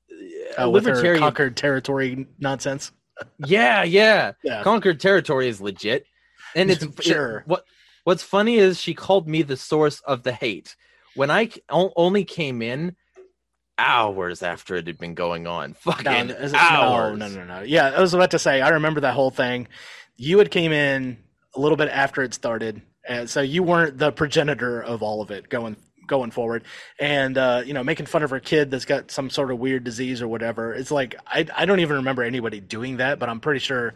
[0.59, 1.21] uh, with libertarian.
[1.21, 2.93] conquered territory nonsense.
[3.45, 4.33] yeah, yeah.
[4.43, 6.07] Yeah, conquered territory is legit
[6.55, 7.43] and it's it- Sure.
[7.47, 7.65] what
[8.05, 10.77] what's funny is she called me the source of the hate
[11.15, 12.97] when i only came in
[13.79, 17.61] hours after it had been going on fucking no, it- no, no, no, no.
[17.63, 18.61] Yeah, I was about to say.
[18.61, 19.67] I remember that whole thing.
[20.17, 21.19] You had came in
[21.57, 25.33] a little bit after it started, and so you weren't the progenitor of all of
[25.33, 25.77] it going
[26.07, 26.63] going forward.
[27.01, 29.83] And uh, you know, making fun of her kid that's got some sort of weird
[29.83, 30.73] disease or whatever.
[30.73, 33.95] It's like I I don't even remember anybody doing that, but I'm pretty sure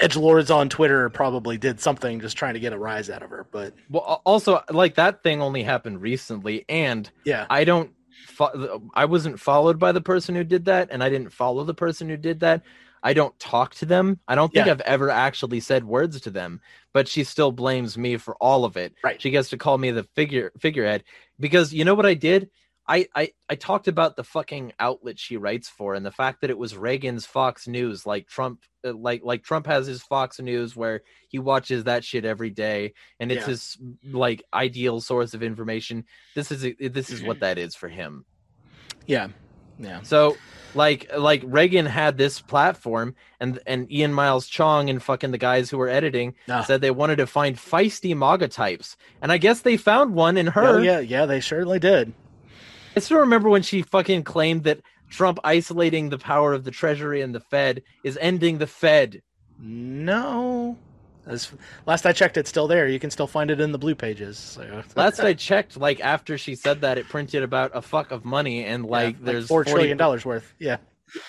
[0.00, 3.30] edge lords on Twitter probably did something just trying to get a rise out of
[3.30, 3.46] her.
[3.50, 7.90] But well also like that thing only happened recently and yeah, i don't
[8.26, 11.74] fo- i wasn't followed by the person who did that and i didn't follow the
[11.74, 12.62] person who did that
[13.02, 14.72] i don't talk to them i don't think Yeah.
[14.72, 16.60] i've ever actually said words to them
[16.92, 19.20] but she still blames me for all of it Right.
[19.20, 21.04] she gets to call me the figure figurehead
[21.38, 22.50] because you know what i did
[22.88, 26.50] I, I I talked about the fucking outlet she writes for and the fact that
[26.50, 30.76] it was Reagan's Fox News like Trump uh, like like Trump has his Fox News
[30.76, 33.46] where he watches that shit every day and it's Yeah.
[33.46, 33.76] his
[34.12, 36.04] like ideal source of information
[36.36, 38.24] this is this is what that is for him
[39.06, 39.28] yeah,
[39.78, 40.02] yeah.
[40.02, 40.36] so
[40.74, 45.70] like like Reagan had this platform and and Ian Miles Cheong and fucking the guys
[45.70, 46.62] who were editing Ah.
[46.62, 50.46] said they wanted to find feisty MAGA types and I guess they found one in
[50.48, 51.26] her Oh, yeah, yeah.
[51.26, 52.12] They certainly did.
[52.96, 54.80] I still remember when she fucking claimed that
[55.10, 59.22] Trump isolating the power of the Treasury and the Fed is ending the Fed.
[59.58, 60.76] No.
[61.26, 61.50] As,
[61.86, 62.88] last I checked, it's still there.
[62.88, 64.38] You can still find it in the blue pages.
[64.38, 64.82] So.
[64.96, 68.64] Last I checked, like after she said that, it printed about a fuck of money,
[68.64, 70.54] and Yeah, like there's four 40 trillion dollars worth.
[70.60, 70.76] Yeah,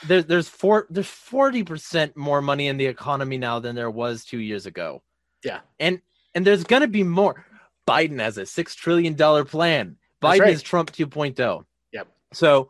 [0.06, 4.24] There, there's four, there's forty percent more money in the economy now than there was
[4.24, 5.02] two years ago.
[5.44, 5.62] Yeah.
[5.80, 6.00] and
[6.36, 7.44] and there's gonna be more.
[7.88, 9.98] Biden has a six trillion dollar plan.
[10.22, 10.54] Biden right.
[10.54, 11.64] is Trump 2.0.
[11.94, 12.08] Yep.
[12.34, 12.70] So,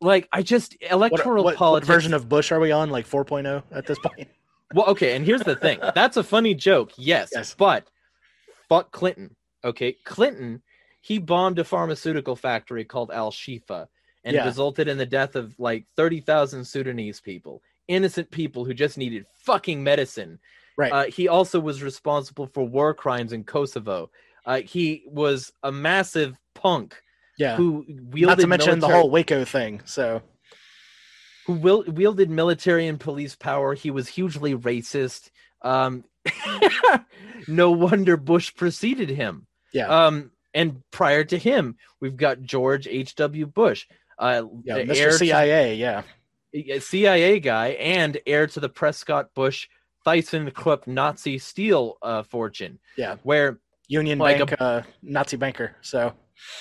[0.00, 1.88] like, I just electoral what, what politics.
[1.88, 2.90] version of Bush are we on?
[2.90, 4.28] Like 4.0 at this point?
[4.74, 5.78] Well, okay, and here's the thing.
[5.94, 7.54] That's a funny joke, yes, Yes.
[7.54, 7.88] but
[8.68, 9.34] fuck Clinton.
[9.64, 10.60] Okay, Clinton,
[11.00, 13.86] he bombed a pharmaceutical factory called Al Shifa
[14.24, 14.44] and Yeah.
[14.44, 19.82] resulted in the death of like 30,000 Sudanese people, innocent people who just needed fucking
[19.82, 20.38] medicine.
[20.76, 20.92] Right.
[20.92, 24.10] Uh, he also was responsible for war crimes in Kosovo.
[24.44, 26.94] Uh, he was a massive punk
[27.38, 27.56] Yeah.
[27.56, 29.80] who wielded Not to mention the whole Waco thing.
[29.84, 30.22] So
[31.46, 33.74] who wielded military and police power.
[33.74, 35.30] He was hugely racist.
[35.62, 36.04] Um,
[37.48, 39.46] no wonder Bush preceded him.
[39.72, 43.46] yeah, Um, and prior to him, we've got George H.W.
[43.46, 43.86] Bush,
[44.18, 44.96] uh, yeah, Mr.
[44.96, 45.74] heir to- CIA.
[45.76, 46.02] Yeah,
[46.80, 49.68] CIA guy and heir to the Prescott Bush
[50.06, 52.78] ThyssenKrupp Nazi steel uh, fortune.
[52.96, 53.16] Yeah.
[53.22, 53.58] Where
[53.88, 55.76] Union Like a- uh, Nazi banker.
[55.82, 56.12] So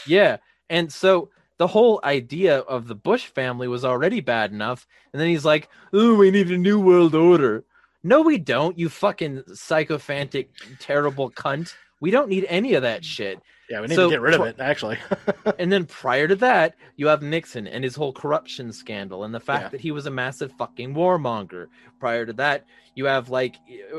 [0.06, 0.38] Yeah.
[0.70, 4.86] And so the whole idea of the Bush family was already bad enough.
[5.14, 7.64] And then he's like, oh, we need a new world order.
[8.04, 10.50] No, we don't, you fucking psychophantic,
[10.80, 11.74] terrible cunt.
[12.00, 13.40] We don't need any of that shit.
[13.70, 14.58] yeah, we need So, to get rid of it.
[14.60, 14.98] Actually,
[15.60, 19.40] And then prior to that, you have Nixon and his whole corruption scandal and the
[19.40, 19.70] fact Yeah.
[19.70, 21.68] that he was a massive fucking warmonger.
[22.00, 23.56] Prior to that, you have like,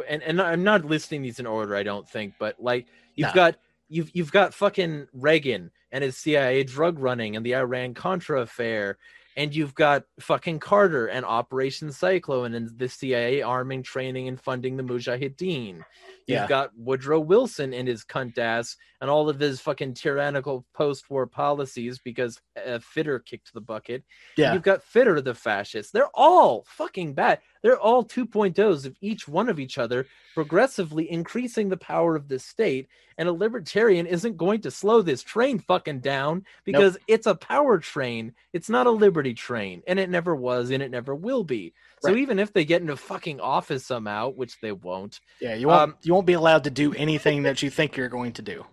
[0.08, 2.86] and, and I'm not listing these in order, I don't think, but like
[3.16, 3.34] you've No.
[3.34, 3.56] got
[3.88, 8.98] you've you've got fucking Reagan and his CIA drug running and the Iran Contra affair.
[9.36, 14.76] And you've got fucking Carter and Operation Cyclone and the CIA arming, training, and funding
[14.76, 15.76] the Mujahideen.
[15.76, 15.84] You've
[16.26, 16.46] Yeah.
[16.48, 21.28] got Woodrow Wilson and his cunt ass and all of his fucking tyrannical post war
[21.28, 24.02] policies because uh, Fitter kicked the bucket.
[24.36, 24.54] Yeah.
[24.54, 25.92] You've got Fitter, the fascist.
[25.92, 27.38] They're all fucking bad.
[27.62, 32.38] They're all 2.0s of each one of each other, progressively increasing the power of the
[32.38, 32.88] state.
[33.18, 37.78] And a libertarian isn't going to slow this train fucking down because it's a power
[37.78, 38.32] train.
[38.52, 39.82] It's not a liberty train.
[39.88, 41.74] And it never was and it never will be.
[42.00, 45.82] So even if they get into fucking office somehow, which they won't, Yeah, you won't
[45.82, 48.64] Um, you won't be allowed to do anything that you think you're going to do.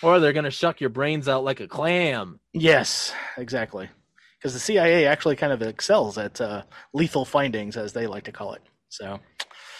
[0.00, 2.38] or they're going to shuck your brains out like a clam.
[2.52, 3.88] Yes, exactly.
[4.38, 6.62] Because the CIA actually kind of excels at uh,
[6.92, 8.62] lethal findings, as they like to call it.
[8.88, 9.18] So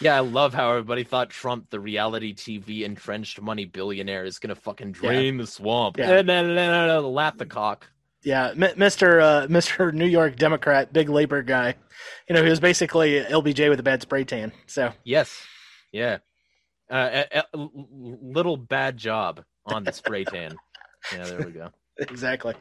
[0.00, 4.54] Yeah, I love how everybody thought Trump, the reality TV entrenched money billionaire, is gonna
[4.56, 5.96] fucking drain the swamp.
[5.98, 6.08] Yeah.
[6.08, 7.86] No, no, no, no, no, lap the cock.
[8.24, 9.22] yeah, M- Mr.
[9.22, 9.92] Uh, Mr.
[9.92, 11.74] New York Democrat, big labor guy,
[12.28, 14.52] you know, he was basically LBJ with a bad spray tan.
[14.66, 15.40] So Yes,
[15.92, 16.18] yeah.
[16.90, 20.56] Uh, a, a- l- l- little bad job on the spray tan.
[21.14, 21.70] Yeah, there we go.
[21.98, 22.54] exactly.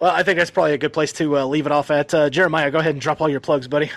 [0.00, 2.12] Well, I think that's probably a good place to uh, leave it off at.
[2.12, 3.90] Uh, Jeremiah, go ahead and drop all your plugs, buddy.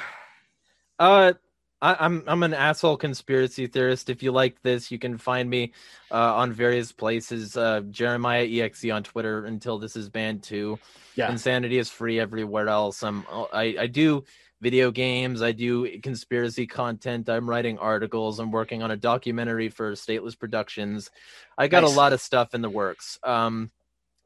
[0.98, 1.34] Uh,
[1.82, 4.10] I, I'm I'm an asshole conspiracy theorist.
[4.10, 5.74] If you like this, you can find me
[6.12, 7.56] uh, on various places.
[7.56, 10.80] Uh, Jeremiah exe on Twitter until this is banned too.
[11.16, 11.32] Yeah.
[11.32, 13.04] Insanity is free everywhere else.
[13.04, 14.24] I'm I I do
[14.62, 15.42] video games.
[15.42, 17.30] I do conspiracy content.
[17.30, 18.40] I'm writing articles.
[18.40, 21.10] I'm working on a documentary for Stateless Productions.
[21.58, 21.94] I got Nice.
[21.94, 23.20] a lot of stuff in the works.
[23.24, 23.72] Um,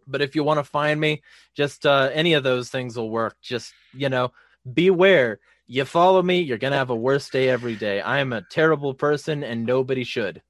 [0.07, 1.21] but if you want to find me,
[1.55, 3.35] just uh, any of those things will work.
[3.41, 4.31] Just you know,
[4.73, 5.39] beware.
[5.67, 8.01] You follow me, you're gonna have a worse day every day.
[8.01, 10.41] I am a terrible person, and nobody should.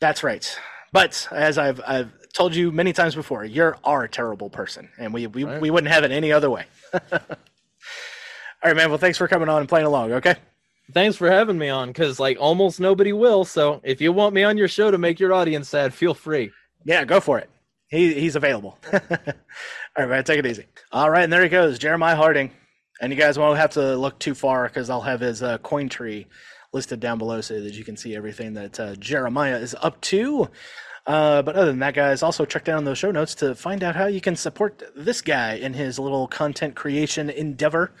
[0.00, 0.58] That's right.
[0.92, 5.26] But as I've I've told you many times before, you're our terrible person, and we
[5.26, 5.60] we, Right.
[5.60, 6.64] we wouldn't have it any other way.
[7.12, 7.20] all
[8.64, 8.88] right, man.
[8.88, 10.12] Well, thanks for coming on and playing along.
[10.12, 10.36] Okay.
[10.94, 13.44] Thanks for having me on, because like almost nobody will.
[13.44, 16.50] So if you want me on your show to make your audience sad, feel free.
[16.84, 17.50] Yeah, go for it.
[17.88, 18.78] He he's available.
[18.92, 19.00] all
[19.96, 20.24] right, man.
[20.24, 20.66] Take it easy.
[20.92, 22.52] All right, and there he goes, Jeremiah Harding.
[23.00, 25.88] And you guys won't have to look too far because I'll have his uh, coin
[25.88, 26.26] tree
[26.72, 30.48] listed down below so that you can see everything that uh, Jeremiah is up to.
[31.06, 33.96] Uh, but other than that, guys, also check down those show notes to find out
[33.96, 37.92] how you can support this guy in his little content creation endeavor.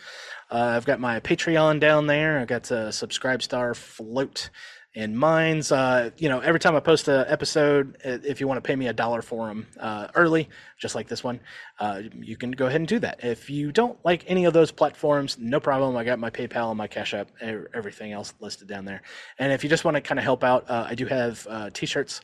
[0.50, 2.38] Uh, I've got my Patreon down there.
[2.38, 4.50] I've got a Subscribe Star float
[4.94, 5.70] and mines.
[5.70, 8.88] Uh, you know, every time I post an episode, if you want to pay me
[8.88, 10.48] a dollar for them uh, early,
[10.78, 11.40] just like this one,
[11.78, 13.22] uh, you can go ahead and do that.
[13.22, 15.96] If you don't like any of those platforms, no problem.
[15.96, 19.02] I got my PayPal and my Cash App, everything else listed down there.
[19.38, 21.70] And if you just want to kind of help out, uh, I do have uh,
[21.72, 22.20] t-shirts.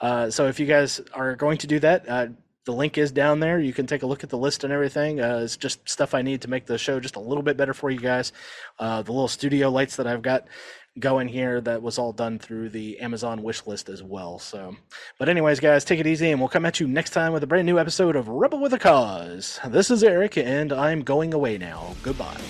[0.00, 2.08] Uh, so if you guys are going to do that.
[2.08, 2.26] Uh,
[2.66, 3.60] the link is down there.
[3.60, 5.18] You can take a look at the list and everything.
[5.18, 7.90] It's just stuff I need to make the show just a little bit better for
[7.90, 8.32] you guys.
[8.78, 10.48] The little studio lights that I've got
[10.98, 14.38] going here that was all done through the Amazon wish list as well.
[14.38, 14.76] So,
[15.18, 17.46] but anyways, guys, take it easy, and we'll come at you next time with a
[17.46, 19.58] brand new episode of Rebel with a Cause.
[19.66, 21.94] This is Eric, and I'm going away now.
[22.02, 22.40] Goodbye.